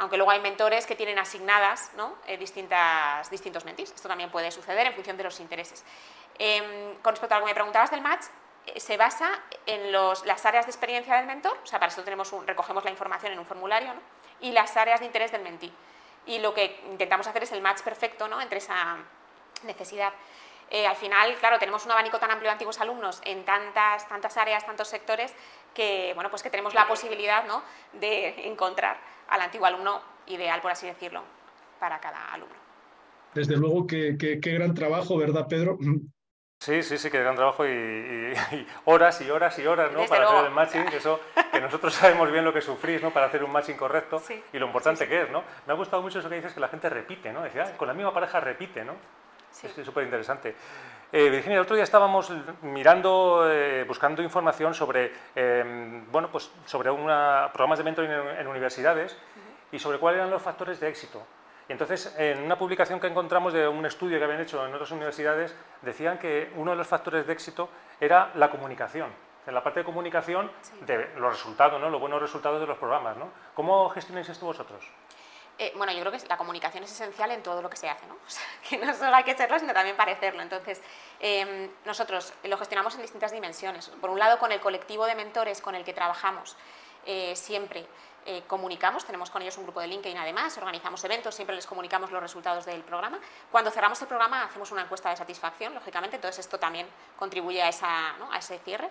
aunque 0.00 0.16
luego 0.16 0.32
hay 0.32 0.40
mentores 0.40 0.86
que 0.86 0.96
tienen 0.96 1.18
asignadas 1.18 1.90
¿no? 1.96 2.14
Eh, 2.26 2.36
distintas, 2.38 3.30
distintos 3.30 3.64
mentís. 3.64 3.92
Esto 3.94 4.08
también 4.08 4.30
puede 4.30 4.50
suceder 4.50 4.86
en 4.86 4.94
función 4.94 5.16
de 5.16 5.24
los 5.24 5.38
intereses. 5.40 5.84
Em, 6.38 6.96
con 7.02 7.12
respecto 7.12 7.34
a 7.34 7.38
lo 7.38 7.44
que 7.44 7.50
me 7.50 7.54
preguntabas 7.54 7.90
del 7.90 8.00
match, 8.00 8.24
eh, 8.66 8.80
se 8.80 8.96
basa 8.96 9.30
en 9.66 9.92
las 9.92 10.44
áreas 10.46 10.66
de 10.66 10.70
experiencia 10.72 11.16
del 11.16 11.26
mentor, 11.26 11.56
o 11.62 11.66
sea, 11.66 11.78
para 11.78 11.92
eso 11.92 12.02
tenemos 12.02 12.32
un- 12.32 12.46
recogemos 12.46 12.82
la 12.82 12.90
información 12.90 13.32
en 13.32 13.38
un 13.38 13.46
formulario, 13.46 13.92
¿no? 13.94 14.00
y 14.40 14.52
las 14.52 14.74
áreas 14.76 15.00
de 15.00 15.06
interés 15.06 15.32
del 15.32 15.42
mentí. 15.42 15.70
Y 16.26 16.38
lo 16.38 16.54
que 16.54 16.80
intentamos 16.90 17.26
hacer 17.26 17.42
es 17.42 17.52
el 17.52 17.60
match 17.60 17.82
perfecto 17.82 18.26
¿no? 18.26 18.40
entre 18.40 18.58
esa 18.58 18.96
necesidad. 19.64 20.12
Eh, 20.70 20.86
al 20.86 20.94
final, 20.96 21.34
claro, 21.36 21.58
tenemos 21.58 21.84
un 21.84 21.92
abanico 21.92 22.18
tan 22.18 22.30
amplio 22.30 22.48
de 22.48 22.52
antiguos 22.52 22.80
alumnos 22.80 23.20
en 23.24 23.44
tantas, 23.44 24.08
tantas 24.08 24.36
áreas, 24.36 24.64
tantos 24.64 24.86
sectores, 24.88 25.34
que, 25.74 26.12
bueno, 26.14 26.30
pues 26.30 26.42
que 26.42 26.50
tenemos 26.50 26.74
la 26.74 26.86
posibilidad 26.86 27.44
¿no? 27.44 27.62
de 27.94 28.46
encontrar 28.48 28.96
al 29.28 29.40
antiguo 29.40 29.66
alumno 29.66 30.00
ideal, 30.26 30.60
por 30.60 30.70
así 30.70 30.86
decirlo, 30.86 31.22
para 31.80 31.98
cada 32.00 32.32
alumno. 32.32 32.54
Desde 33.34 33.56
luego 33.56 33.86
que, 33.86 34.16
que- 34.18 34.40
qué 34.40 34.52
gran 34.52 34.74
trabajo, 34.74 35.16
¿verdad, 35.16 35.46
Pedro? 35.48 35.78
Sí, 36.60 36.82
sí, 36.82 36.98
sí, 36.98 37.10
que 37.10 37.20
gran 37.20 37.36
trabajo 37.36 37.64
y, 37.66 37.70
y- 37.70 38.34
y 38.56 38.66
horas 38.84 39.20
y 39.22 39.30
horas 39.30 39.58
y 39.58 39.66
horas, 39.66 39.90
¿no? 39.92 40.00
Desde 40.00 40.08
para 40.10 40.22
luego. 40.22 40.36
hacer 40.38 40.48
el 40.48 40.54
matching, 40.54 40.84
que 40.86 40.96
eso, 40.98 41.18
que 41.52 41.60
nosotros 41.60 41.94
sabemos 41.94 42.30
bien 42.30 42.44
lo 42.44 42.52
que 42.52 42.60
sufrís, 42.60 43.00
¿no? 43.02 43.10
Para 43.12 43.26
hacer 43.26 43.42
un 43.42 43.50
matching 43.50 43.76
correcto 43.76 44.18
Sí, 44.20 44.42
y 44.52 44.58
lo 44.58 44.66
importante 44.66 45.08
que 45.08 45.22
es, 45.22 45.30
¿no? 45.30 45.42
Me 45.66 45.72
ha 45.72 45.76
gustado 45.76 46.02
mucho 46.02 46.18
eso 46.18 46.28
que 46.28 46.34
dices 46.36 46.52
que 46.52 46.60
la 46.60 46.68
gente 46.68 46.88
repite, 46.90 47.32
¿no? 47.32 47.42
Decía, 47.42 47.64
"Ah, 47.66 47.76
con 47.76 47.88
la 47.88 47.94
misma 47.94 48.12
pareja 48.12 48.40
repite, 48.40 48.84
¿no? 48.84 48.94
Sí. 49.50 49.68
Es 49.76 49.86
súper 49.86 50.04
interesante. 50.04 50.54
Eh, 51.12 51.28
Virginia, 51.28 51.56
el 51.56 51.62
otro 51.62 51.74
día 51.74 51.84
estábamos 51.84 52.32
mirando, 52.62 53.44
eh, 53.50 53.84
buscando 53.86 54.22
información 54.22 54.74
sobre, 54.74 55.12
eh, 55.34 56.02
bueno, 56.10 56.30
pues 56.30 56.50
sobre 56.66 56.90
una, 56.90 57.50
programas 57.52 57.78
de 57.78 57.84
mentoring 57.84 58.10
en, 58.10 58.28
en 58.40 58.46
universidades 58.46 59.16
y 59.72 59.78
sobre 59.78 59.98
cuáles 59.98 60.18
eran 60.18 60.30
los 60.30 60.40
factores 60.40 60.78
de 60.78 60.88
éxito. 60.88 61.26
Y 61.70 61.72
entonces, 61.72 62.12
en 62.18 62.42
una 62.42 62.58
publicación 62.58 62.98
que 62.98 63.06
encontramos 63.06 63.52
de 63.52 63.68
un 63.68 63.86
estudio 63.86 64.18
que 64.18 64.24
habían 64.24 64.40
hecho 64.40 64.66
en 64.66 64.74
otras 64.74 64.90
universidades, 64.90 65.54
decían 65.82 66.18
que 66.18 66.52
uno 66.56 66.72
de 66.72 66.76
los 66.76 66.86
factores 66.88 67.24
de 67.24 67.32
éxito 67.32 67.68
era 68.00 68.32
la 68.34 68.50
comunicación. 68.50 69.08
En 69.46 69.54
la 69.54 69.62
parte 69.62 69.80
de 69.80 69.84
comunicación, 69.84 70.50
de 70.80 71.10
los 71.16 71.32
resultados, 71.32 71.80
¿no? 71.80 71.88
los 71.88 72.00
buenos 72.00 72.20
resultados 72.20 72.60
de 72.60 72.66
los 72.66 72.76
programas. 72.76 73.16
¿no? 73.16 73.30
¿Cómo 73.54 73.88
gestionáis 73.88 74.28
esto 74.28 74.46
vosotros? 74.46 74.84
Eh, 75.60 75.74
bueno, 75.76 75.92
yo 75.92 76.00
creo 76.00 76.10
que 76.10 76.26
la 76.26 76.38
comunicación 76.38 76.84
es 76.84 76.90
esencial 76.90 77.30
en 77.32 77.42
todo 77.42 77.60
lo 77.60 77.68
que 77.68 77.76
se 77.76 77.86
hace, 77.86 78.06
¿no? 78.06 78.14
O 78.26 78.30
sea, 78.30 78.42
que 78.66 78.78
no 78.78 78.94
solo 78.94 79.14
hay 79.14 79.24
que 79.24 79.36
serlo, 79.36 79.58
sino 79.58 79.74
también 79.74 79.94
parecerlo. 79.94 80.40
Entonces, 80.40 80.80
eh, 81.20 81.68
nosotros 81.84 82.32
lo 82.44 82.56
gestionamos 82.56 82.94
en 82.94 83.02
distintas 83.02 83.30
dimensiones. 83.30 83.88
Por 84.00 84.08
un 84.08 84.18
lado, 84.18 84.38
con 84.38 84.52
el 84.52 84.60
colectivo 84.60 85.04
de 85.04 85.14
mentores 85.14 85.60
con 85.60 85.74
el 85.74 85.84
que 85.84 85.92
trabajamos, 85.92 86.56
eh, 87.04 87.36
siempre 87.36 87.86
eh, 88.26 88.42
comunicamos, 88.46 89.04
tenemos 89.04 89.30
con 89.30 89.40
ellos 89.40 89.56
un 89.56 89.64
grupo 89.64 89.80
de 89.80 89.88
LinkedIn 89.88 90.18
además, 90.18 90.56
organizamos 90.58 91.02
eventos, 91.04 91.34
siempre 91.34 91.56
les 91.56 91.66
comunicamos 91.66 92.10
los 92.10 92.22
resultados 92.22 92.66
del 92.66 92.82
programa. 92.82 93.18
Cuando 93.50 93.70
cerramos 93.70 94.00
el 94.02 94.08
programa 94.08 94.44
hacemos 94.44 94.70
una 94.72 94.82
encuesta 94.82 95.08
de 95.08 95.16
satisfacción, 95.16 95.74
lógicamente, 95.74 96.16
entonces 96.16 96.44
esto 96.44 96.58
también 96.58 96.86
contribuye 97.18 97.62
a, 97.62 97.68
esa, 97.68 98.12
¿no? 98.18 98.30
a 98.30 98.38
ese 98.38 98.58
cierre. 98.58 98.90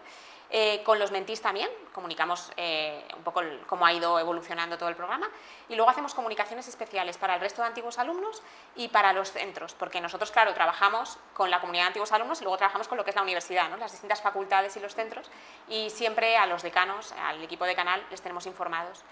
Eh, 0.51 0.82
con 0.84 0.98
los 0.98 1.12
mentís 1.12 1.41
también, 1.44 1.70
comunicamos 1.94 2.51
eh, 2.58 3.08
un 3.15 3.24
poco 3.24 3.41
el- 3.41 3.60
cómo 3.68 3.86
ha 3.86 3.94
ido 3.94 4.18
evolucionando 4.18 4.79
todo 4.79 4.89
el 4.89 4.96
programa 4.96 5.29
y 5.68 5.75
luego 5.75 5.91
hacemos 5.91 6.15
comunicaciones 6.15 6.68
especiales 6.68 7.20
para 7.20 7.36
el 7.36 7.39
resto 7.41 7.62
de 7.62 7.68
antiguos 7.68 8.00
alumnos 8.00 8.41
y 8.75 8.88
para 8.88 9.13
los 9.13 9.32
centros, 9.32 9.75
porque 9.75 10.01
nosotros, 10.01 10.32
claro, 10.32 10.51
trabajamos 10.56 11.20
con 11.36 11.51
la 11.51 11.60
comunidad 11.62 11.84
de 11.84 11.88
antiguos 11.89 12.12
alumnos 12.13 12.41
y 12.41 12.46
luego 12.46 12.58
trabajamos 12.58 12.88
con 12.88 12.98
lo 12.98 13.03
que 13.03 13.12
es 13.12 13.15
la 13.15 13.22
universidad, 13.22 13.70
¿no? 13.70 13.77
las 13.77 13.91
distintas 13.91 14.22
facultades 14.24 14.75
y 14.75 14.79
los 14.79 14.96
centros 14.96 15.29
y 15.68 15.91
siempre 15.91 16.36
a 16.36 16.48
los 16.48 16.63
decanos, 16.63 17.12
al 17.12 17.44
equipo 17.44 17.65
de 17.65 17.75
canal, 17.75 18.03
les 18.10 18.20
tenemos 18.22 18.48
informados 18.48 19.03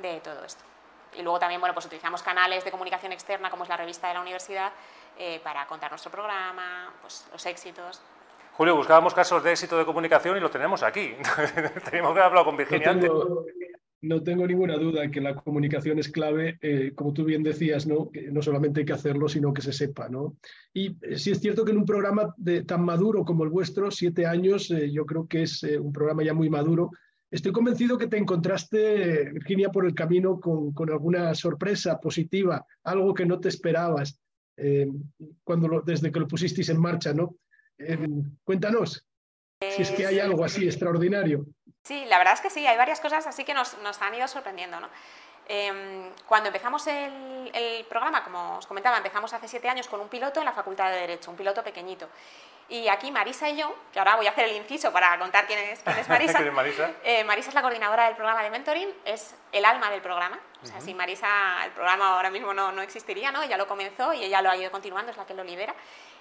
de 0.00 0.20
todo 0.20 0.44
esto. 0.46 0.64
Y 1.12 1.20
luego 1.22 1.38
también, 1.38 1.60
bueno, 1.60 1.74
pues 1.74 1.84
utilizamos 1.84 2.22
canales 2.22 2.64
de 2.64 2.70
comunicación 2.70 3.12
externa, 3.12 3.50
como 3.50 3.64
es 3.64 3.68
la 3.68 3.76
revista 3.76 4.08
de 4.08 4.14
la 4.14 4.20
universidad, 4.20 4.72
eh, 5.18 5.40
para 5.44 5.66
contar 5.66 5.90
nuestro 5.90 6.10
programa, 6.10 6.92
pues 7.02 7.26
los 7.32 7.44
éxitos. 7.46 8.00
Julio, 8.56 8.74
buscábamos 8.74 9.12
casos 9.12 9.44
de 9.44 9.50
éxito 9.52 9.76
de 9.76 9.84
comunicación 9.84 10.34
y 10.38 10.40
lo 10.40 10.48
tenemos 10.48 10.82
aquí. 10.82 11.10
Teníamos 11.90 12.14
que 12.14 12.20
haber 12.20 12.42
con 12.42 12.56
Virginia 12.56 12.94
no 12.94 13.00
tengo, 13.00 13.46
No 14.00 14.22
tengo 14.22 14.46
ninguna 14.46 14.78
duda 14.78 15.10
que 15.10 15.20
la 15.20 15.34
comunicación 15.34 15.98
es 15.98 16.08
clave, 16.08 16.56
eh, 16.62 16.92
como 16.94 17.12
tú 17.12 17.26
bien 17.26 17.42
decías, 17.42 17.86
¿no? 17.86 18.10
Que 18.10 18.30
no 18.32 18.40
solamente 18.40 18.80
hay 18.80 18.86
que 18.86 18.94
hacerlo, 18.94 19.28
sino 19.28 19.52
que 19.52 19.60
se 19.60 19.74
sepa. 19.74 20.08
¿no? 20.08 20.38
Y 20.72 20.96
eh, 21.02 21.18
sí 21.18 21.32
es 21.32 21.40
cierto 21.40 21.66
que 21.66 21.72
en 21.72 21.76
un 21.76 21.84
programa 21.84 22.34
de, 22.38 22.64
tan 22.64 22.82
maduro 22.82 23.26
como 23.26 23.44
el 23.44 23.50
vuestro, 23.50 23.90
siete 23.90 24.24
años, 24.24 24.70
eh, 24.70 24.90
yo 24.90 25.04
creo 25.04 25.26
que 25.26 25.42
es 25.42 25.62
un 25.62 25.92
programa 25.92 26.24
ya 26.24 26.32
muy 26.32 26.48
maduro. 26.48 26.92
Estoy 27.30 27.52
convencido 27.52 27.98
que 27.98 28.06
te 28.06 28.16
encontraste, 28.16 29.32
Virginia, 29.32 29.68
por 29.68 29.84
el 29.84 29.92
camino 29.92 30.40
con, 30.40 30.72
con 30.72 30.90
alguna 30.90 31.34
sorpresa 31.34 32.00
positiva, 32.00 32.64
algo 32.84 33.12
que 33.12 33.26
no 33.26 33.38
te 33.38 33.50
esperabas 33.50 34.18
cuando 35.44 35.82
desde 35.84 36.10
que 36.10 36.18
lo 36.18 36.26
pusisteis 36.26 36.70
en 36.70 36.80
marcha, 36.80 37.12
¿no? 37.12 37.36
Cuéntanos, 38.44 39.06
si 39.60 39.82
es 39.82 39.90
que 39.90 40.06
hay 40.06 40.20
algo 40.20 40.44
así 40.44 40.66
extraordinario. 40.66 41.44
Sí, 41.84 42.04
la 42.06 42.18
verdad 42.18 42.34
es 42.34 42.40
que 42.40 42.50
sí, 42.50 42.66
hay 42.66 42.76
varias 42.76 43.00
cosas 43.00 43.26
así 43.26 43.44
que 43.44 43.54
nos, 43.54 43.78
nos 43.82 44.00
han 44.02 44.14
ido 44.14 44.26
sorprendiendo. 44.26 44.80
¿no? 44.80 44.88
Em, 45.48 46.10
cuando 46.26 46.48
empezamos 46.48 46.84
el, 46.88 47.50
el, 47.54 47.84
programa, 47.84 48.24
como 48.24 48.58
os 48.58 48.66
comentaba, 48.66 48.96
empezamos 48.96 49.32
hace 49.32 49.46
siete 49.46 49.68
años 49.68 49.86
con 49.86 50.00
un 50.00 50.08
piloto 50.08 50.40
en 50.40 50.46
la 50.46 50.52
Facultad 50.52 50.90
de 50.90 50.98
Derecho, 50.98 51.30
un 51.30 51.36
piloto 51.36 51.62
pequeñito. 51.62 52.08
Y 52.68 52.88
aquí 52.88 53.12
Marisa 53.12 53.48
y 53.48 53.58
yo, 53.58 53.72
que 53.92 54.00
ahora 54.00 54.16
voy 54.16 54.26
a 54.26 54.30
hacer 54.30 54.46
el 54.48 54.56
inciso 54.56 54.92
para 54.92 55.16
contar 55.18 55.46
quién 55.46 55.60
es, 55.60 55.80
quién 55.80 55.98
es 55.98 56.08
Marisa. 56.08 56.38
¿Quién 56.38 56.48
es 56.48 56.54
Marisa? 56.54 56.90
Eh, 57.04 57.22
Marisa 57.22 57.50
es 57.50 57.54
la 57.54 57.62
coordinadora 57.62 58.06
del 58.06 58.16
programa 58.16 58.42
de 58.42 58.50
mentoring, 58.50 58.88
es 59.04 59.36
el 59.52 59.64
alma 59.64 59.88
del 59.90 60.02
programa. 60.02 60.40
O 60.66 60.72
sea, 60.72 60.80
sin 60.80 60.96
Marisa 60.96 61.64
el 61.64 61.70
programa 61.72 62.16
ahora 62.16 62.30
mismo 62.30 62.52
no, 62.52 62.72
no 62.72 62.82
existiría, 62.82 63.30
¿no? 63.30 63.42
Ella 63.42 63.56
lo 63.56 63.66
comenzó 63.66 64.12
y 64.12 64.24
ella 64.24 64.42
lo 64.42 64.50
ha 64.50 64.56
ido 64.56 64.70
continuando, 64.70 65.10
es 65.12 65.16
la 65.16 65.26
que 65.26 65.34
lo 65.34 65.44
lidera 65.44 65.74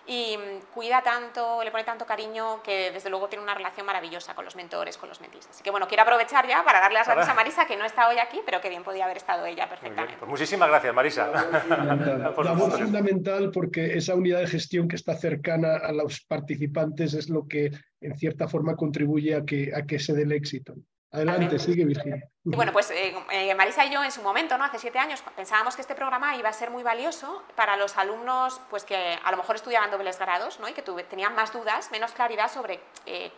y 0.07 0.37
mm, 0.37 0.73
cuida 0.73 1.01
tanto, 1.01 1.63
le 1.63 1.71
pone 1.71 1.83
tanto 1.83 2.05
cariño 2.05 2.61
que 2.61 2.91
desde 2.91 3.09
luego 3.09 3.27
tiene 3.27 3.43
una 3.43 3.55
relación 3.55 3.85
maravillosa 3.85 4.35
con 4.35 4.45
los 4.45 4.55
mentores, 4.55 4.97
con 4.97 5.09
los 5.09 5.19
mentis. 5.19 5.47
Así 5.49 5.63
que 5.63 5.71
bueno, 5.71 5.87
quiero 5.87 6.03
aprovechar 6.03 6.47
ya 6.47 6.63
para 6.63 6.79
darle 6.79 6.99
las 6.99 7.07
gracias 7.07 7.29
a 7.29 7.33
Marisa, 7.35 7.65
que 7.65 7.75
no 7.75 7.85
está 7.85 8.07
hoy 8.07 8.17
aquí, 8.19 8.39
pero 8.45 8.61
que 8.61 8.69
bien 8.69 8.83
podía 8.83 9.05
haber 9.05 9.17
estado 9.17 9.45
ella 9.45 9.67
perfectamente. 9.67 10.17
Pues 10.19 10.29
muchísimas 10.29 10.69
gracias, 10.69 10.93
Marisa. 10.93 11.31
La 11.67 12.53
voz 12.53 12.73
fundamental 12.79 13.51
porque 13.51 13.97
esa 13.97 14.15
unidad 14.15 14.39
de 14.39 14.47
gestión 14.47 14.87
que 14.87 14.95
está 14.95 15.15
cercana 15.15 15.77
a 15.77 15.91
los 15.91 16.21
participantes 16.21 17.13
es 17.13 17.29
lo 17.29 17.47
que 17.47 17.71
en 18.01 18.15
cierta 18.17 18.47
forma 18.47 18.75
contribuye 18.75 19.35
a 19.35 19.43
que, 19.43 19.71
a 19.75 19.85
que 19.85 19.99
se 19.99 20.13
dé 20.13 20.23
el 20.23 20.31
éxito. 20.31 20.75
Adelante, 21.15 21.59
sigue 21.59 21.85
Virginia. 21.85 22.29
bueno, 22.43 22.73
pues 22.73 22.91
eh, 22.91 23.15
eh, 23.31 23.55
Marisa 23.55 23.85
y 23.85 23.91
yo 23.91 24.03
en 24.03 24.11
su 24.11 24.21
momento, 24.21 24.57
¿no? 24.57 24.65
hace 24.65 24.79
siete 24.79 24.99
años, 24.99 25.23
pensábamos 25.35 25.75
que 25.75 25.81
este 25.81 25.95
programa 25.95 26.35
iba 26.35 26.49
a 26.49 26.53
ser 26.53 26.69
muy 26.69 26.83
valioso 26.83 27.43
para 27.55 27.77
los 27.77 27.97
alumnos 27.97 28.59
pues, 28.69 28.83
que 28.83 29.17
a 29.23 29.31
lo 29.31 29.37
mejor 29.37 29.55
estudiaban 29.55 29.89
dobles 29.91 30.19
grados 30.19 30.59
¿no? 30.59 30.67
y 30.67 30.73
que 30.73 30.81
tenían 30.81 31.33
más 31.35 31.53
dudas, 31.53 31.89
menos 31.91 32.11
claridad 32.11 32.51
sobre 32.51 32.81
eh, 33.05 33.31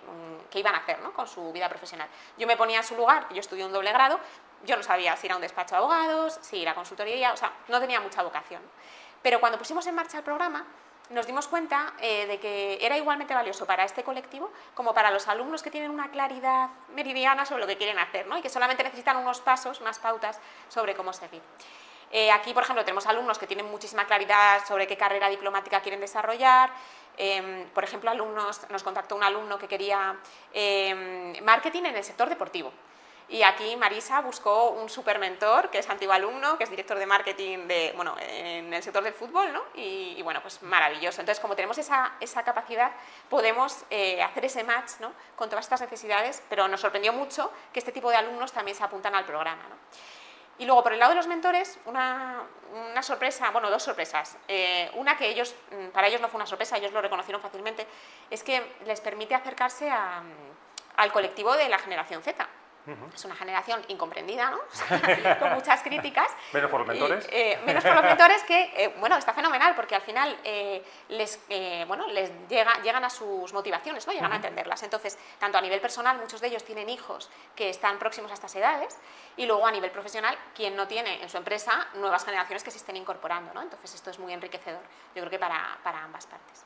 qué 0.49 0.59
iban 0.59 0.75
a 0.75 0.79
hacer 0.79 0.99
¿no? 1.01 1.13
con 1.13 1.27
su 1.27 1.51
vida 1.53 1.69
profesional. 1.69 2.07
Yo 2.37 2.47
me 2.47 2.57
ponía 2.57 2.77
en 2.77 2.83
su 2.83 2.95
lugar, 2.95 3.27
yo 3.31 3.39
estudié 3.39 3.65
un 3.65 3.71
doble 3.71 3.91
grado, 3.91 4.19
yo 4.65 4.75
no 4.75 4.83
sabía 4.83 5.15
si 5.15 5.27
era 5.27 5.35
un 5.35 5.41
despacho 5.41 5.75
de 5.75 5.79
abogados, 5.79 6.39
si 6.41 6.61
era 6.61 6.73
consultoría, 6.73 7.33
o 7.33 7.37
sea, 7.37 7.53
no 7.67 7.79
tenía 7.79 8.01
mucha 8.01 8.23
vocación. 8.23 8.61
Pero 9.21 9.39
cuando 9.39 9.57
pusimos 9.57 9.85
en 9.87 9.95
marcha 9.95 10.17
el 10.17 10.23
programa, 10.23 10.65
nos 11.09 11.25
dimos 11.25 11.47
cuenta 11.47 11.93
eh, 11.99 12.25
de 12.25 12.39
que 12.39 12.77
era 12.81 12.97
igualmente 12.97 13.33
valioso 13.33 13.65
para 13.65 13.85
este 13.85 14.03
colectivo 14.03 14.51
como 14.73 14.93
para 14.93 15.11
los 15.11 15.27
alumnos 15.27 15.63
que 15.63 15.71
tienen 15.71 15.91
una 15.91 16.11
claridad 16.11 16.69
meridiana 16.93 17.45
sobre 17.45 17.61
lo 17.61 17.67
que 17.67 17.77
quieren 17.77 17.99
hacer 17.99 18.27
¿no? 18.27 18.37
y 18.37 18.41
que 18.41 18.49
solamente 18.49 18.83
necesitan 18.83 19.17
unos 19.17 19.41
pasos, 19.41 19.81
más 19.81 19.99
pautas 19.99 20.39
sobre 20.67 20.95
cómo 20.95 21.13
seguir. 21.13 21.41
Eh, 22.11 22.31
aquí, 22.31 22.53
por 22.53 22.63
ejemplo, 22.63 22.83
tenemos 22.85 23.05
alumnos 23.05 23.37
que 23.37 23.47
tienen 23.47 23.69
muchísima 23.69 24.05
claridad 24.05 24.65
sobre 24.65 24.87
qué 24.87 24.95
carrera 24.95 25.29
diplomática 25.29 25.81
quieren 25.81 25.99
desarrollar. 25.99 26.71
Em, 27.17 27.67
por 27.69 27.83
ejemplo, 27.83 28.09
alumnos, 28.09 28.61
nos 28.69 28.83
contactó 28.83 29.15
un 29.15 29.23
alumno 29.23 29.57
que 29.57 29.67
quería 29.67 30.15
em, 30.53 31.43
marketing 31.43 31.83
en 31.85 31.95
el 31.97 32.03
sector 32.03 32.29
deportivo. 32.29 32.71
Y 33.29 33.43
aquí 33.43 33.75
Marisa 33.75 34.21
buscó 34.21 34.69
un 34.69 34.87
super 34.89 35.19
mentor, 35.19 35.69
que 35.69 35.79
es 35.79 35.89
antiguo 35.89 36.13
alumno, 36.13 36.57
que 36.57 36.63
es 36.63 36.69
director 36.69 36.97
de 36.97 37.05
marketing 37.05 37.67
de, 37.67 37.91
bueno, 37.95 38.15
en 38.19 38.73
el 38.73 38.81
sector 38.81 39.03
del 39.03 39.13
fútbol, 39.13 39.51
¿no? 39.51 39.63
Y, 39.75 40.21
bueno, 40.21 40.41
pues 40.41 40.61
maravilloso. 40.61 41.19
Entonces, 41.19 41.41
como 41.41 41.53
tenemos 41.53 41.77
esa, 41.77 42.13
esa 42.21 42.43
capacidad, 42.43 42.91
podemos 43.29 43.83
eh, 43.89 44.23
hacer 44.23 44.45
ese 44.45 44.63
match 44.63 44.91
¿no? 45.01 45.11
con 45.35 45.49
todas 45.49 45.65
estas 45.65 45.81
necesidades, 45.81 46.41
pero 46.49 46.69
nos 46.69 46.79
sorprendió 46.79 47.11
mucho 47.11 47.51
que 47.73 47.79
este 47.79 47.91
tipo 47.91 48.09
de 48.09 48.15
alumnos 48.15 48.53
también 48.53 48.77
se 48.77 48.83
apuntan 48.83 49.13
al 49.13 49.25
programa. 49.25 49.63
¿no? 49.69 49.75
Y 50.59 50.65
luego, 50.65 50.81
por 50.81 50.93
el 50.93 50.99
lado 50.99 51.11
de 51.11 51.17
los 51.17 51.27
mentores, 51.27 51.77
una, 51.85 52.43
una 52.73 53.03
sorpresa, 53.03 53.51
bueno, 53.51 53.69
dos 53.69 53.83
sorpresas. 53.83 54.37
Eh, 54.47 54.89
una 54.95 55.17
que 55.17 55.27
ellos, 55.27 55.53
mm, 55.71 55.89
para 55.89 56.07
ellos 56.07 56.21
no 56.21 56.29
fue 56.29 56.37
una 56.37 56.47
sorpresa, 56.47 56.77
ellos 56.77 56.93
lo 56.93 57.01
reconocieron 57.01 57.41
fácilmente, 57.41 57.85
es 58.31 58.41
que 58.43 58.75
les 58.85 59.01
permite 59.01 59.35
acercarse 59.35 59.89
a, 59.89 60.23
al 60.95 61.11
colectivo 61.11 61.55
de 61.55 61.69
la 61.69 61.77
generación 61.77 62.23
Z. 62.23 62.47
Es 63.13 63.25
una 63.25 63.35
generación 63.35 63.83
incomprendida, 63.89 64.49
¿no? 64.49 64.59
con 65.39 65.53
muchas 65.53 65.81
críticas. 65.81 66.31
menos 66.53 66.69
por 66.69 66.79
los 66.79 66.87
mentores. 66.87 67.27
Eh, 67.31 67.59
menos 67.65 67.83
por 67.83 67.95
los 67.95 68.03
mentores 68.03 68.43
que, 68.43 68.71
eh, 68.75 68.95
bueno, 68.99 69.17
está 69.17 69.33
fenomenal 69.33 69.75
porque 69.75 69.95
al 69.95 70.01
final 70.01 70.37
eh, 70.43 70.83
les, 71.09 71.39
bueno, 71.87 72.07
les 72.07 72.31
llega, 72.47 72.81
llegan 72.81 73.03
a 73.03 73.09
sus 73.09 73.51
motivaciones, 73.53 74.07
¿no? 74.07 74.13
Llegan 74.13 74.31
a 74.31 74.37
entenderlas. 74.37 74.83
Entonces, 74.83 75.17
tanto 75.39 75.57
a 75.57 75.61
nivel 75.61 75.81
personal, 75.81 76.17
muchos 76.17 76.41
de 76.41 76.47
ellos 76.47 76.63
tienen 76.63 76.89
hijos 76.89 77.29
que 77.55 77.69
están 77.69 77.99
próximos 77.99 78.31
a 78.31 78.33
estas 78.35 78.55
edades 78.55 78.97
y 79.35 79.45
luego 79.45 79.65
a 79.67 79.71
nivel 79.71 79.91
profesional, 79.91 80.37
quien 80.55 80.75
no 80.75 80.87
tiene 80.87 81.21
en 81.21 81.29
su 81.29 81.37
empresa 81.37 81.87
nuevas 81.95 82.25
generaciones 82.25 82.63
que 82.63 82.71
se 82.71 82.77
estén 82.77 82.95
incorporando, 82.95 83.53
¿no? 83.53 83.61
Entonces, 83.61 83.93
esto 83.95 84.09
es 84.09 84.19
muy 84.19 84.33
enriquecedor, 84.33 84.81
yo 85.15 85.21
creo 85.21 85.29
que 85.29 85.39
para, 85.39 85.77
para 85.83 86.03
ambas 86.03 86.25
partes. 86.25 86.63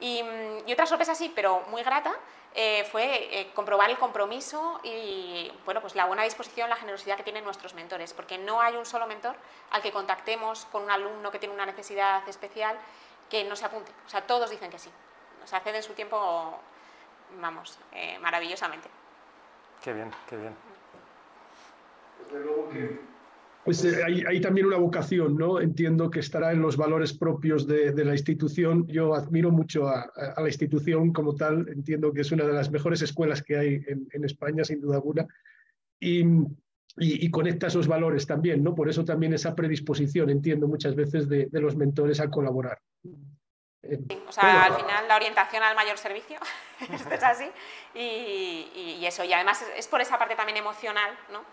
Y, 0.00 0.22
y 0.66 0.72
otra 0.72 0.86
sorpresa, 0.86 1.14
sí, 1.14 1.32
pero 1.34 1.60
muy 1.70 1.82
grata, 1.82 2.14
eh, 2.56 2.84
fue 2.84 3.40
eh, 3.40 3.50
comprobar 3.52 3.90
el 3.90 3.98
compromiso 3.98 4.78
y 4.84 5.50
bueno, 5.64 5.80
pues 5.80 5.96
la 5.96 6.06
buena 6.06 6.22
disposición, 6.22 6.70
la 6.70 6.76
generosidad 6.76 7.16
que 7.16 7.24
tienen 7.24 7.42
nuestros 7.42 7.74
mentores, 7.74 8.12
porque 8.12 8.38
no 8.38 8.60
hay 8.60 8.76
un 8.76 8.86
solo 8.86 9.08
mentor 9.08 9.34
al 9.70 9.82
que 9.82 9.90
contactemos 9.90 10.64
con 10.66 10.84
un 10.84 10.90
alumno 10.90 11.32
que 11.32 11.40
tiene 11.40 11.52
una 11.52 11.66
necesidad 11.66 12.26
especial 12.28 12.78
que 13.28 13.42
no 13.42 13.56
se 13.56 13.64
apunte. 13.64 13.90
O 14.06 14.08
sea, 14.08 14.24
todos 14.24 14.50
dicen 14.50 14.70
que 14.70 14.78
sí. 14.78 14.88
O 15.42 15.46
sea, 15.48 15.60
ceden 15.60 15.82
su 15.82 15.94
tiempo, 15.94 16.56
vamos, 17.40 17.76
eh, 17.90 18.18
maravillosamente. 18.20 18.88
Qué 19.82 19.92
bien, 19.92 20.14
qué 20.28 20.36
bien. 20.36 20.56
Desde 22.20 22.38
luego 22.38 22.68
que 22.70 23.00
pues 23.64 23.82
eh, 23.84 24.04
hay, 24.04 24.40
también 24.42 24.66
una 24.66 24.76
vocación, 24.76 25.36
¿no? 25.36 25.58
Entiendo 25.58 26.10
que 26.10 26.20
estará 26.20 26.52
en 26.52 26.60
los 26.60 26.76
valores 26.76 27.14
propios 27.14 27.66
de, 27.66 28.04
la 28.04 28.12
institución. 28.12 28.86
Yo 28.88 29.14
admiro 29.14 29.50
mucho 29.50 29.88
a, 29.88 30.12
la 30.36 30.46
institución 30.48 31.12
como 31.14 31.34
tal. 31.34 31.66
Entiendo 31.70 32.12
que 32.12 32.20
es 32.20 32.30
una 32.30 32.44
de 32.44 32.52
las 32.52 32.70
mejores 32.70 33.00
escuelas 33.00 33.42
que 33.42 33.56
hay 33.56 33.80
en, 33.86 34.24
España, 34.24 34.64
sin 34.64 34.82
duda 34.82 34.96
alguna. 34.96 35.26
Y, 35.98 37.30
conecta 37.30 37.68
esos 37.68 37.88
valores 37.88 38.26
también, 38.26 38.62
¿no? 38.62 38.74
Por 38.74 38.90
eso 38.90 39.02
también 39.02 39.32
esa 39.32 39.54
predisposición, 39.54 40.28
entiendo 40.28 40.68
muchas 40.68 40.94
veces, 40.94 41.26
de, 41.28 41.48
los 41.52 41.74
mentores 41.74 42.20
a 42.20 42.28
colaborar. 42.28 42.78
Eh, 43.82 43.98
o 44.28 44.32
sea, 44.32 44.64
al 44.64 44.74
final 44.74 45.08
la 45.08 45.16
orientación 45.16 45.62
al 45.62 45.74
mayor 45.74 45.96
servicio, 45.96 46.38
esto 46.92 47.14
es 47.14 47.22
así, 47.22 47.46
y, 47.94 48.98
y, 49.00 49.06
eso, 49.06 49.24
y 49.24 49.32
además 49.32 49.64
es 49.76 49.88
por 49.88 50.00
esa 50.00 50.18
parte 50.18 50.36
también 50.36 50.56
emocional, 50.56 51.10
¿no? 51.32 51.44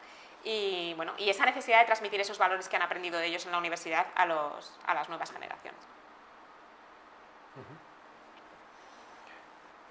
Y, 0.44 0.94
bueno, 0.96 1.14
y 1.18 1.30
esa 1.30 1.46
necesidad 1.46 1.80
de 1.80 1.86
transmitir 1.86 2.20
esos 2.20 2.38
valores 2.38 2.68
que 2.70 2.76
han 2.76 2.82
aprendido 2.82 3.20
de 3.20 3.28
ellos 3.28 3.46
en 3.46 3.52
la 3.52 3.58
universidad 3.58 4.08
a, 4.16 4.26
los, 4.26 4.80
a 4.86 4.94
las 4.94 5.10
nuevas 5.10 5.32
generaciones. 5.32 5.82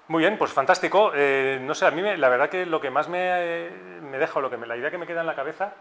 Muy 0.07 0.21
bien, 0.21 0.37
pues 0.37 0.51
fantástico. 0.51 1.13
Eh, 1.15 1.59
no 1.61 1.73
sé, 1.73 1.85
a 1.85 1.91
mí 1.91 2.01
la 2.01 2.29
verdad 2.29 2.49
que 2.49 2.65
lo 2.65 2.81
que 2.81 2.89
más 2.89 3.07
me, 3.07 3.69
me 4.01 4.17
deja, 4.17 4.41
lo 4.41 4.49
que 4.49 4.57
me, 4.57 4.67
la 4.67 4.75
idea 4.75 4.91
que 4.91 4.97
me 4.97 5.07
queda 5.07 5.21
en 5.21 5.27
la 5.27 5.35
cabeza 5.35 5.73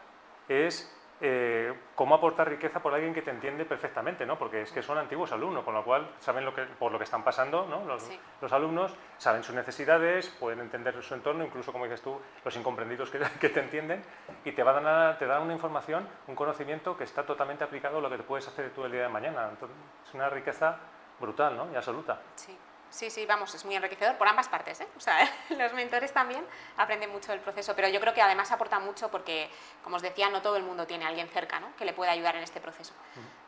es 0.48 0.96
eh, 1.20 1.74
cómo 1.94 2.14
aportar 2.14 2.48
riqueza 2.48 2.80
por 2.80 2.94
alguien 2.94 3.12
que 3.12 3.22
te 3.22 3.30
entiende 3.30 3.64
perfectamente, 3.64 4.24
¿no? 4.24 4.38
Porque 4.38 4.62
es 4.62 4.72
que 4.72 4.82
son 4.82 4.96
antiguos 4.98 5.32
alumnos, 5.32 5.64
con 5.64 5.74
lo 5.74 5.84
cual 5.84 6.10
saben 6.18 6.44
lo 6.44 6.54
que, 6.54 6.62
por 6.62 6.92
lo 6.92 6.98
que 6.98 7.04
están 7.04 7.22
pasando, 7.22 7.66
¿no? 7.66 7.84
Los, 7.84 8.10
los 8.40 8.52
alumnos 8.52 8.94
saben 9.18 9.42
sus 9.42 9.54
necesidades, 9.54 10.28
pueden 10.40 10.60
entender 10.60 11.00
su 11.02 11.14
entorno, 11.14 11.44
incluso, 11.44 11.72
como 11.72 11.84
dices 11.84 12.00
tú, 12.00 12.18
los 12.44 12.56
incomprendidos 12.56 13.10
que, 13.10 13.18
que 13.40 13.48
te 13.50 13.60
entienden, 13.60 14.02
y 14.44 14.52
te, 14.52 14.62
van 14.62 14.86
a, 14.86 15.18
te 15.18 15.26
dan 15.26 15.42
una 15.42 15.52
información, 15.52 16.08
un 16.26 16.34
conocimiento 16.34 16.96
que 16.96 17.04
está 17.04 17.24
totalmente 17.24 17.64
aplicado 17.64 17.98
a 17.98 18.00
lo 18.00 18.08
que 18.08 18.16
te 18.16 18.22
puedes 18.22 18.48
hacer 18.48 18.70
tú 18.70 18.84
el 18.84 18.92
día 18.92 19.02
de 19.02 19.08
mañana. 19.08 19.48
Entonces, 19.50 19.76
es 20.06 20.14
una 20.14 20.30
riqueza 20.30 20.76
brutal, 21.20 21.56
¿no? 21.56 21.70
Y 21.72 21.76
absoluta. 21.76 22.18
Sí. 22.34 22.56
Sí, 22.90 23.08
sí, 23.08 23.24
vamos, 23.24 23.54
es 23.54 23.64
muy 23.64 23.76
enriquecedor 23.76 24.16
por 24.18 24.26
ambas 24.26 24.48
partes. 24.48 24.80
¿eh? 24.80 24.88
O 24.96 25.00
sea, 25.00 25.16
los 25.50 25.72
mentores 25.72 26.12
también 26.12 26.44
aprenden 26.76 27.10
mucho 27.10 27.32
del 27.32 27.40
proceso, 27.40 27.74
pero 27.74 27.88
yo 27.88 28.00
creo 28.00 28.12
que 28.12 28.20
además 28.20 28.50
aporta 28.50 28.78
mucho 28.80 29.10
porque, 29.10 29.48
como 29.82 29.96
os 29.96 30.02
decía, 30.02 30.28
no 30.28 30.42
todo 30.42 30.56
el 30.56 30.64
mundo 30.64 30.86
tiene 30.86 31.04
a 31.04 31.08
alguien 31.08 31.28
cerca 31.28 31.60
¿no? 31.60 31.74
que 31.76 31.84
le 31.84 31.92
pueda 31.92 32.12
ayudar 32.12 32.36
en 32.36 32.42
este 32.42 32.60
proceso. 32.60 32.92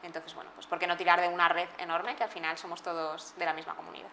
Entonces, 0.03 0.35
bueno, 0.35 0.51
pues 0.55 0.67
¿por 0.67 0.79
qué 0.79 0.87
no 0.87 0.97
tirar 0.97 1.21
de 1.21 1.29
una 1.29 1.49
red 1.49 1.69
enorme 1.79 2.15
que 2.15 2.23
al 2.23 2.31
final 2.31 2.57
somos 2.57 2.83
todos 2.83 3.37
de 3.37 3.45
la 3.45 3.53
misma 3.53 3.75
comunidad? 3.75 4.09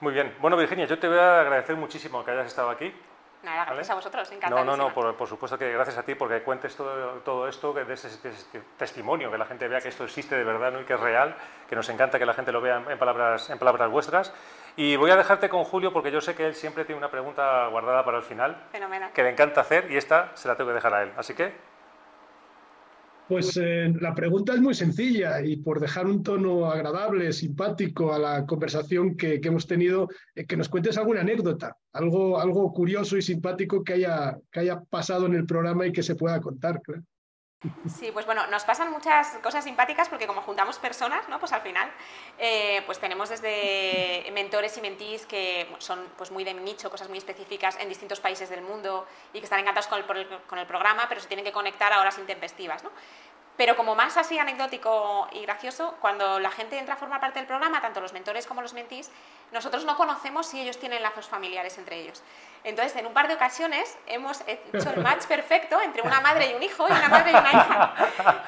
Muy 0.00 0.12
bien. 0.12 0.36
Bueno, 0.40 0.56
Virginia, 0.56 0.86
yo 0.86 0.98
te 0.98 1.08
voy 1.08 1.18
a 1.18 1.40
agradecer 1.40 1.76
muchísimo 1.76 2.24
que 2.24 2.30
hayas 2.30 2.46
estado 2.46 2.70
aquí. 2.70 2.94
Nada, 3.42 3.66
gracias 3.66 3.90
a 3.90 3.94
vosotros, 3.94 4.30
encantado. 4.32 4.64
No, 4.64 4.76
no, 4.76 4.88
no, 4.88 5.14
por, 5.16 5.28
supuesto 5.28 5.56
que 5.56 5.72
gracias 5.72 5.96
a 5.96 6.02
ti 6.02 6.14
porque 6.16 6.42
cuentes 6.42 6.74
todo, 6.74 7.20
todo 7.20 7.46
esto, 7.46 7.72
que 7.72 7.84
des 7.84 8.04
ese, 8.04 8.32
testimonio, 8.76 9.30
que 9.30 9.38
la 9.38 9.46
gente 9.46 9.68
vea 9.68 9.80
que 9.80 9.88
esto 9.88 10.04
existe 10.04 10.36
de 10.36 10.44
verdad 10.44 10.72
¿no? 10.72 10.80
y 10.80 10.84
que 10.84 10.94
es 10.94 11.00
real, 11.00 11.36
que 11.68 11.76
nos 11.76 11.88
encanta 11.88 12.18
que 12.18 12.26
la 12.26 12.34
gente 12.34 12.50
lo 12.50 12.60
vea 12.60 12.82
en 12.88 12.98
palabras, 12.98 13.48
en 13.50 13.58
palabras 13.58 13.90
vuestras. 13.90 14.34
Y 14.76 14.96
voy 14.96 15.10
a 15.12 15.16
dejarte 15.16 15.48
con 15.48 15.64
Julio 15.64 15.92
porque 15.92 16.10
yo 16.10 16.20
sé 16.20 16.34
que 16.34 16.46
él 16.46 16.54
siempre 16.54 16.84
tiene 16.84 16.98
una 16.98 17.10
pregunta 17.10 17.68
guardada 17.68 18.04
para 18.04 18.18
el 18.18 18.24
final, 18.24 18.56
Fenomenal. 18.72 19.12
que 19.12 19.22
le 19.22 19.30
encanta 19.30 19.60
hacer 19.60 19.90
y 19.90 19.96
esta 19.96 20.30
se 20.34 20.48
la 20.48 20.56
tengo 20.56 20.70
que 20.70 20.74
dejar 20.74 20.94
a 20.94 21.02
él. 21.04 21.12
Así 21.16 21.34
que 21.34 21.52
pues 23.28 23.58
eh, 23.60 23.92
la 24.00 24.14
pregunta 24.14 24.54
es 24.54 24.60
muy 24.60 24.74
sencilla 24.74 25.42
y 25.42 25.56
por 25.56 25.80
dejar 25.80 26.06
un 26.06 26.22
tono 26.22 26.70
agradable, 26.70 27.32
simpático 27.32 28.12
a 28.12 28.18
la 28.18 28.46
conversación 28.46 29.16
que, 29.16 29.40
hemos 29.42 29.66
tenido, 29.66 30.08
eh, 30.34 30.46
que 30.46 30.56
nos 30.56 30.68
cuentes 30.68 30.96
alguna 30.96 31.20
anécdota, 31.20 31.76
algo, 31.92 32.40
algo 32.40 32.72
curioso 32.72 33.16
y 33.16 33.22
simpático 33.22 33.84
que 33.84 33.94
haya, 33.94 34.38
que 34.50 34.60
haya 34.60 34.80
pasado 34.80 35.26
en 35.26 35.34
el 35.34 35.44
programa 35.44 35.86
y 35.86 35.92
que 35.92 36.02
se 36.02 36.14
pueda 36.14 36.40
contar. 36.40 36.80
Claro. 36.80 37.02
Sí, 37.88 38.12
pues 38.12 38.24
bueno, 38.24 38.46
nos 38.46 38.62
pasan 38.64 38.92
muchas 38.92 39.30
cosas 39.42 39.64
simpáticas 39.64 40.08
porque 40.08 40.28
como 40.28 40.42
juntamos 40.42 40.78
personas, 40.78 41.28
¿no? 41.28 41.40
Pues 41.40 41.52
al 41.52 41.60
final, 41.60 41.90
eh, 42.38 42.82
pues 42.86 43.00
tenemos 43.00 43.30
desde 43.30 44.30
mentores 44.32 44.76
y 44.78 44.80
mentís 44.80 45.26
que 45.26 45.68
son 45.78 46.06
pues 46.16 46.30
muy 46.30 46.44
de 46.44 46.54
nicho, 46.54 46.88
cosas 46.88 47.08
muy 47.08 47.18
específicas 47.18 47.76
en 47.80 47.88
distintos 47.88 48.20
países 48.20 48.48
del 48.48 48.62
mundo 48.62 49.06
y 49.32 49.40
que 49.40 49.44
están 49.44 49.58
encantados 49.58 49.88
con 49.88 49.98
el, 49.98 50.28
con 50.46 50.58
el 50.60 50.66
programa, 50.68 51.06
pero 51.08 51.20
se 51.20 51.26
tienen 51.26 51.44
que 51.44 51.50
conectar 51.50 51.92
a 51.92 52.00
horas 52.00 52.16
intempestivas, 52.18 52.84
¿no? 52.84 52.90
Pero 53.56 53.74
como 53.74 53.96
más 53.96 54.16
así 54.16 54.38
anecdótico 54.38 55.26
y 55.32 55.42
gracioso, 55.42 55.96
cuando 56.00 56.38
la 56.38 56.52
gente 56.52 56.78
entra 56.78 56.94
a 56.94 56.96
formar 56.96 57.20
parte 57.20 57.40
del 57.40 57.48
programa, 57.48 57.80
tanto 57.80 58.00
los 58.00 58.12
mentores 58.12 58.46
como 58.46 58.62
los 58.62 58.72
mentís, 58.72 59.10
nosotros 59.50 59.84
no 59.84 59.96
conocemos 59.96 60.46
si 60.46 60.60
ellos 60.60 60.78
tienen 60.78 61.02
lazos 61.02 61.26
familiares 61.26 61.76
entre 61.76 61.96
ellos. 62.02 62.22
Entonces, 62.64 62.96
en 62.96 63.06
un 63.06 63.12
par 63.12 63.28
de 63.28 63.34
ocasiones 63.34 63.96
hemos 64.06 64.42
hecho 64.46 64.90
el 64.90 65.02
match 65.02 65.24
perfecto 65.24 65.80
entre 65.80 66.02
una 66.02 66.20
madre 66.20 66.50
y 66.50 66.54
un 66.54 66.62
hijo 66.62 66.86
y 66.88 66.92
una 66.92 67.08
madre 67.08 67.30
y 67.30 67.34
una 67.34 67.50
hija, 67.50 67.94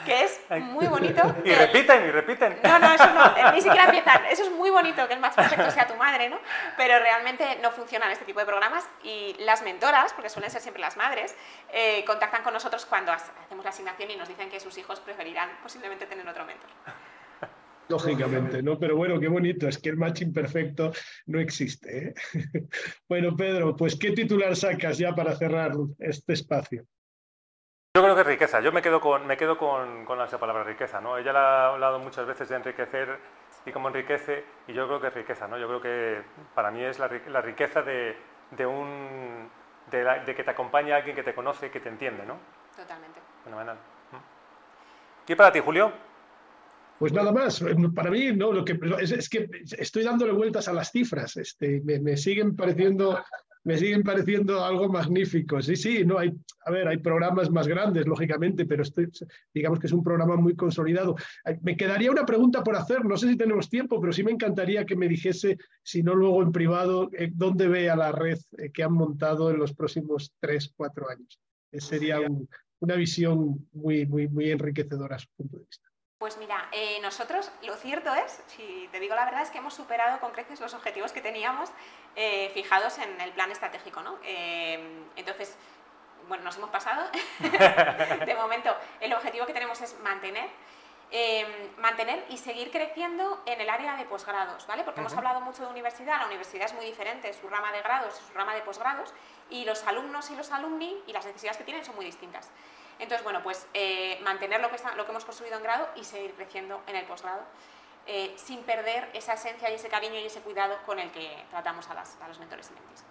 que 0.05 0.25
es 0.25 0.41
muy 0.61 0.87
bonito. 0.87 1.23
Y 1.45 1.55
repiten, 1.55 2.07
y 2.07 2.11
repiten. 2.11 2.61
No, 2.63 2.79
no, 2.79 2.93
eso 2.93 3.07
no, 3.11 3.53
ni 3.53 3.61
siquiera 3.61 3.85
empiezan. 3.85 4.27
Eso 4.27 4.45
es 4.45 4.51
muy 4.51 4.71
bonito 4.71 5.07
que 5.07 5.15
el 5.15 5.21
match 5.21 5.35
perfecto 5.35 5.71
sea 5.71 5.87
tu 5.87 5.95
madre, 5.95 6.29
¿no? 6.29 6.39
Pero 6.77 6.99
realmente 6.99 7.59
no 7.63 7.71
funcionan 7.71 8.11
este 8.11 8.25
tipo 8.25 8.41
de 8.41 8.47
programas 8.47 8.87
y 9.03 9.37
las 9.41 9.63
mentoras, 9.63 10.13
porque 10.13 10.29
suelen 10.29 10.51
ser 10.51 10.61
siempre 10.61 10.81
las 10.81 10.97
madres, 10.97 11.35
eh, 11.73 12.05
contactan 12.05 12.43
con 12.43 12.53
nosotros 12.53 12.87
cuando 12.87 13.13
hacemos 13.13 13.65
la 13.65 13.71
asignación 13.71 14.11
y 14.11 14.17
nos 14.17 14.29
dicen 14.29 14.51
que 14.51 14.61
sus 14.61 14.77
hijos 14.79 15.01
preferirán 15.01 15.51
posiblemente 15.63 16.07
tener 16.07 16.29
otro 16.29 16.45
mentor. 16.45 16.71
Lógicamente, 17.91 18.63
¿no? 18.63 18.79
Pero 18.79 18.97
bueno, 18.97 19.19
qué 19.19 19.27
bonito, 19.27 19.67
es 19.67 19.79
que 19.79 19.89
el 19.89 19.97
matching 19.97 20.33
perfecto 20.33 20.93
no 21.27 21.41
existe. 21.41 22.09
¿eh? 22.09 22.15
bueno, 23.09 23.37
Pedro, 23.37 23.75
pues 23.75 23.99
¿qué 23.99 24.13
titular 24.13 24.55
sacas 24.55 24.97
ya 24.97 25.13
para 25.13 25.35
cerrar 25.35 25.73
este 25.99 26.35
espacio? 26.35 26.85
Yo 27.97 28.05
creo 28.05 28.15
que 28.15 28.23
riqueza. 28.23 28.61
Yo 28.61 28.71
me 28.71 28.81
quedo 28.81 29.01
con, 29.01 29.27
me 29.27 29.37
quedo 29.37 29.59
con, 29.59 30.05
con 30.05 30.21
esa 30.21 30.39
palabra 30.39 30.63
riqueza. 30.63 31.01
¿no? 31.01 31.19
Ella 31.19 31.33
ha 31.33 31.73
hablado 31.73 31.99
muchas 31.99 32.27
veces 32.27 32.49
de 32.49 32.57
enriquecer 32.57 33.19
y 33.67 33.73
cómo 33.73 33.89
enriquece, 33.89 34.45
y 34.69 34.73
yo 34.73 34.87
creo 34.87 35.01
que 35.01 35.09
es 35.09 35.15
riqueza. 35.15 35.49
¿no? 35.49 35.59
Yo 35.59 35.67
creo 35.67 35.81
que 35.81 36.23
para 36.55 36.71
mí 36.71 36.85
es 36.85 37.01
la, 37.01 37.09
riqueza 37.09 37.83
de, 37.83 38.17
de 38.53 38.67
un, 38.67 39.51
de, 39.91 40.35
que 40.37 40.45
te 40.45 40.51
acompaña 40.51 40.95
alguien 40.95 41.17
que 41.17 41.25
te 41.25 41.35
conoce, 41.35 41.73
que 41.73 41.81
te 41.81 41.89
entiende. 41.89 42.25
¿no? 42.25 42.39
Totalmente. 42.77 43.19
Fenomenal. 43.43 43.77
¿Y 45.27 45.35
para 45.35 45.51
ti, 45.51 45.59
Julio? 45.59 46.10
Pues 47.01 47.15
nada 47.15 47.33
más, 47.33 47.65
para 47.95 48.11
mí 48.11 48.31
no, 48.37 48.53
lo 48.53 48.63
que 48.63 48.79
es, 49.01 49.31
que 49.31 49.49
estoy 49.79 50.05
dándole 50.05 50.33
vueltas 50.33 50.69
a 50.69 50.75
las 50.75 50.91
cifras, 50.93 51.35
este, 51.39 51.81
me, 51.81 52.15
siguen 52.19 52.55
pareciendo, 52.55 53.19
me 53.65 53.79
siguen 53.79 54.03
pareciendo 54.03 54.63
algo 54.63 54.87
magnífico. 54.91 55.63
Sí, 55.63 55.77
sí, 55.77 56.05
no 56.05 56.19
hay, 56.19 56.31
a 56.67 56.71
ver, 56.71 56.89
hay 56.89 56.99
programas 56.99 57.51
más 57.51 57.67
grandes, 57.67 58.07
lógicamente, 58.07 58.67
pero 58.67 58.83
estoy, 58.83 59.09
digamos 59.55 59.79
que 59.79 59.87
es 59.87 59.95
un 59.95 60.03
programa 60.03 60.37
muy 60.37 60.55
consolidado. 60.55 61.17
Me 61.63 61.75
quedaría 61.75 62.11
una 62.11 62.27
pregunta 62.27 62.63
por 62.63 62.77
hacer, 62.77 63.03
no 63.07 63.17
sé 63.17 63.31
si 63.31 63.37
tenemos 63.39 63.71
tiempo, 63.71 63.99
pero 63.99 64.13
sí 64.13 64.23
me 64.23 64.33
encantaría 64.33 64.85
que 64.85 64.95
me 64.95 65.09
dijese, 65.09 65.57
si 65.83 66.03
no 66.03 66.15
luego 66.15 66.43
en 66.43 66.53
privado, 66.53 67.09
eh, 67.17 67.31
dónde 67.33 67.67
ve 67.67 67.89
a 67.89 67.97
la 67.97 68.13
red 68.13 68.39
eh, 68.59 68.71
que 68.73 68.83
han 68.83 68.93
montado 68.93 69.51
en 69.51 69.57
los 69.57 69.73
próximos 69.73 70.35
tres, 70.39 70.71
cuatro 70.77 71.09
años. 71.09 71.41
sería 71.73 72.19
una 72.81 72.95
visión 72.97 73.67
muy, 73.73 74.05
muy, 74.05 74.29
muy 74.29 74.51
enriquecedora 74.51 75.17
a 75.17 75.19
su 75.19 75.29
punto 75.35 75.57
de 75.57 75.65
vista. 75.65 75.90
Pues 76.21 76.37
mira, 76.37 76.69
eh, 76.71 76.99
nosotros 77.01 77.51
lo 77.63 77.75
cierto 77.77 78.15
es, 78.15 78.43
si 78.49 78.91
te 78.93 79.01
digo 79.01 79.15
la 79.15 79.25
verdad, 79.25 79.41
es 79.41 79.49
que 79.49 79.57
hemos 79.57 79.73
superado 79.73 80.21
con 80.21 80.33
creces 80.33 80.61
los 80.61 80.75
objetivos 80.75 81.13
que 81.13 81.23
teníamos 81.23 81.71
eh, 82.15 82.51
fijados 82.53 82.99
en 82.99 83.19
el 83.23 83.33
plan 83.33 83.51
estratégico. 83.51 84.03
¿no? 84.03 84.19
Eh, 84.23 85.03
entonces, 85.17 85.57
bueno, 86.29 86.45
nos 86.45 86.59
hemos 86.59 86.69
pasado. 86.69 87.09
de 88.27 88.35
momento, 88.35 88.77
el 89.01 89.15
objetivo 89.15 89.47
que 89.47 89.55
tenemos 89.55 89.81
es 89.81 89.99
mantener. 90.01 90.51
mantener 91.79 92.27
y 92.29 92.37
seguir 92.37 92.71
creciendo 92.71 93.43
en 93.47 93.59
el 93.59 93.71
área 93.71 93.97
de 93.97 94.05
posgrados, 94.05 94.67
¿vale? 94.67 94.85
Porque 94.85 95.01
hemos 95.01 95.15
hablado 95.15 95.41
mucho 95.41 95.65
de 95.65 95.71
universidad, 95.71 96.21
la 96.21 96.27
universidad 96.27 96.67
es 96.67 96.75
muy 96.75 96.85
diferente, 96.85 97.33
su 97.33 97.49
rama 97.49 97.73
de 97.73 97.81
grados 97.81 98.21
y 98.21 98.29
su 98.29 98.35
rama 98.35 98.55
de 98.55 98.61
posgrados, 98.61 99.13
y 99.49 99.65
los 99.65 99.83
alumnos 99.85 100.31
y 100.31 100.37
los 100.37 100.53
alumni 100.53 101.03
y 101.07 101.13
las 101.13 101.25
necesidades 101.25 101.57
que 101.57 101.65
tienen 101.65 101.83
son 101.83 101.97
muy 101.97 102.05
distintas. 102.05 102.51
Entonces, 103.01 103.25
bueno, 103.25 103.43
pues 103.43 103.67
eh, 103.75 104.19
mantener 104.23 104.61
lo 104.61 104.71
que, 104.71 104.77
lo 104.97 105.05
que 105.05 105.11
hemos 105.11 105.25
construido 105.25 105.57
en 105.57 105.63
grado 105.63 105.89
y 105.97 106.05
seguir 106.05 106.33
creciendo 106.35 106.83
en 106.87 106.97
el 106.97 107.07
posgrado. 107.07 107.43
Eh, 108.07 108.33
sin 108.37 108.63
perder 108.63 109.09
esa 109.15 109.35
esencia 109.35 109.71
y 109.71 109.75
ese 109.75 109.89
cariño 109.89 110.15
y 110.19 110.25
ese 110.25 110.41
cuidado 110.41 110.77
con 110.87 110.99
el 110.99 111.11
que 111.11 111.45
tratamos 111.51 111.87
a, 111.89 111.95
los 112.29 112.39
mentores 112.39 112.71
y 112.71 112.75
mentis. 112.75 113.05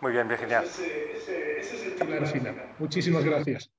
Muy 0.00 0.12
bien, 0.12 0.28
Virginia. 0.28 0.62
Ese, 0.62 1.16
ese, 1.16 1.60
ese 1.60 1.76
es 1.76 2.00
el 2.00 2.26
final. 2.26 2.74
Muchísimas 2.78 3.24
gracias. 3.24 3.70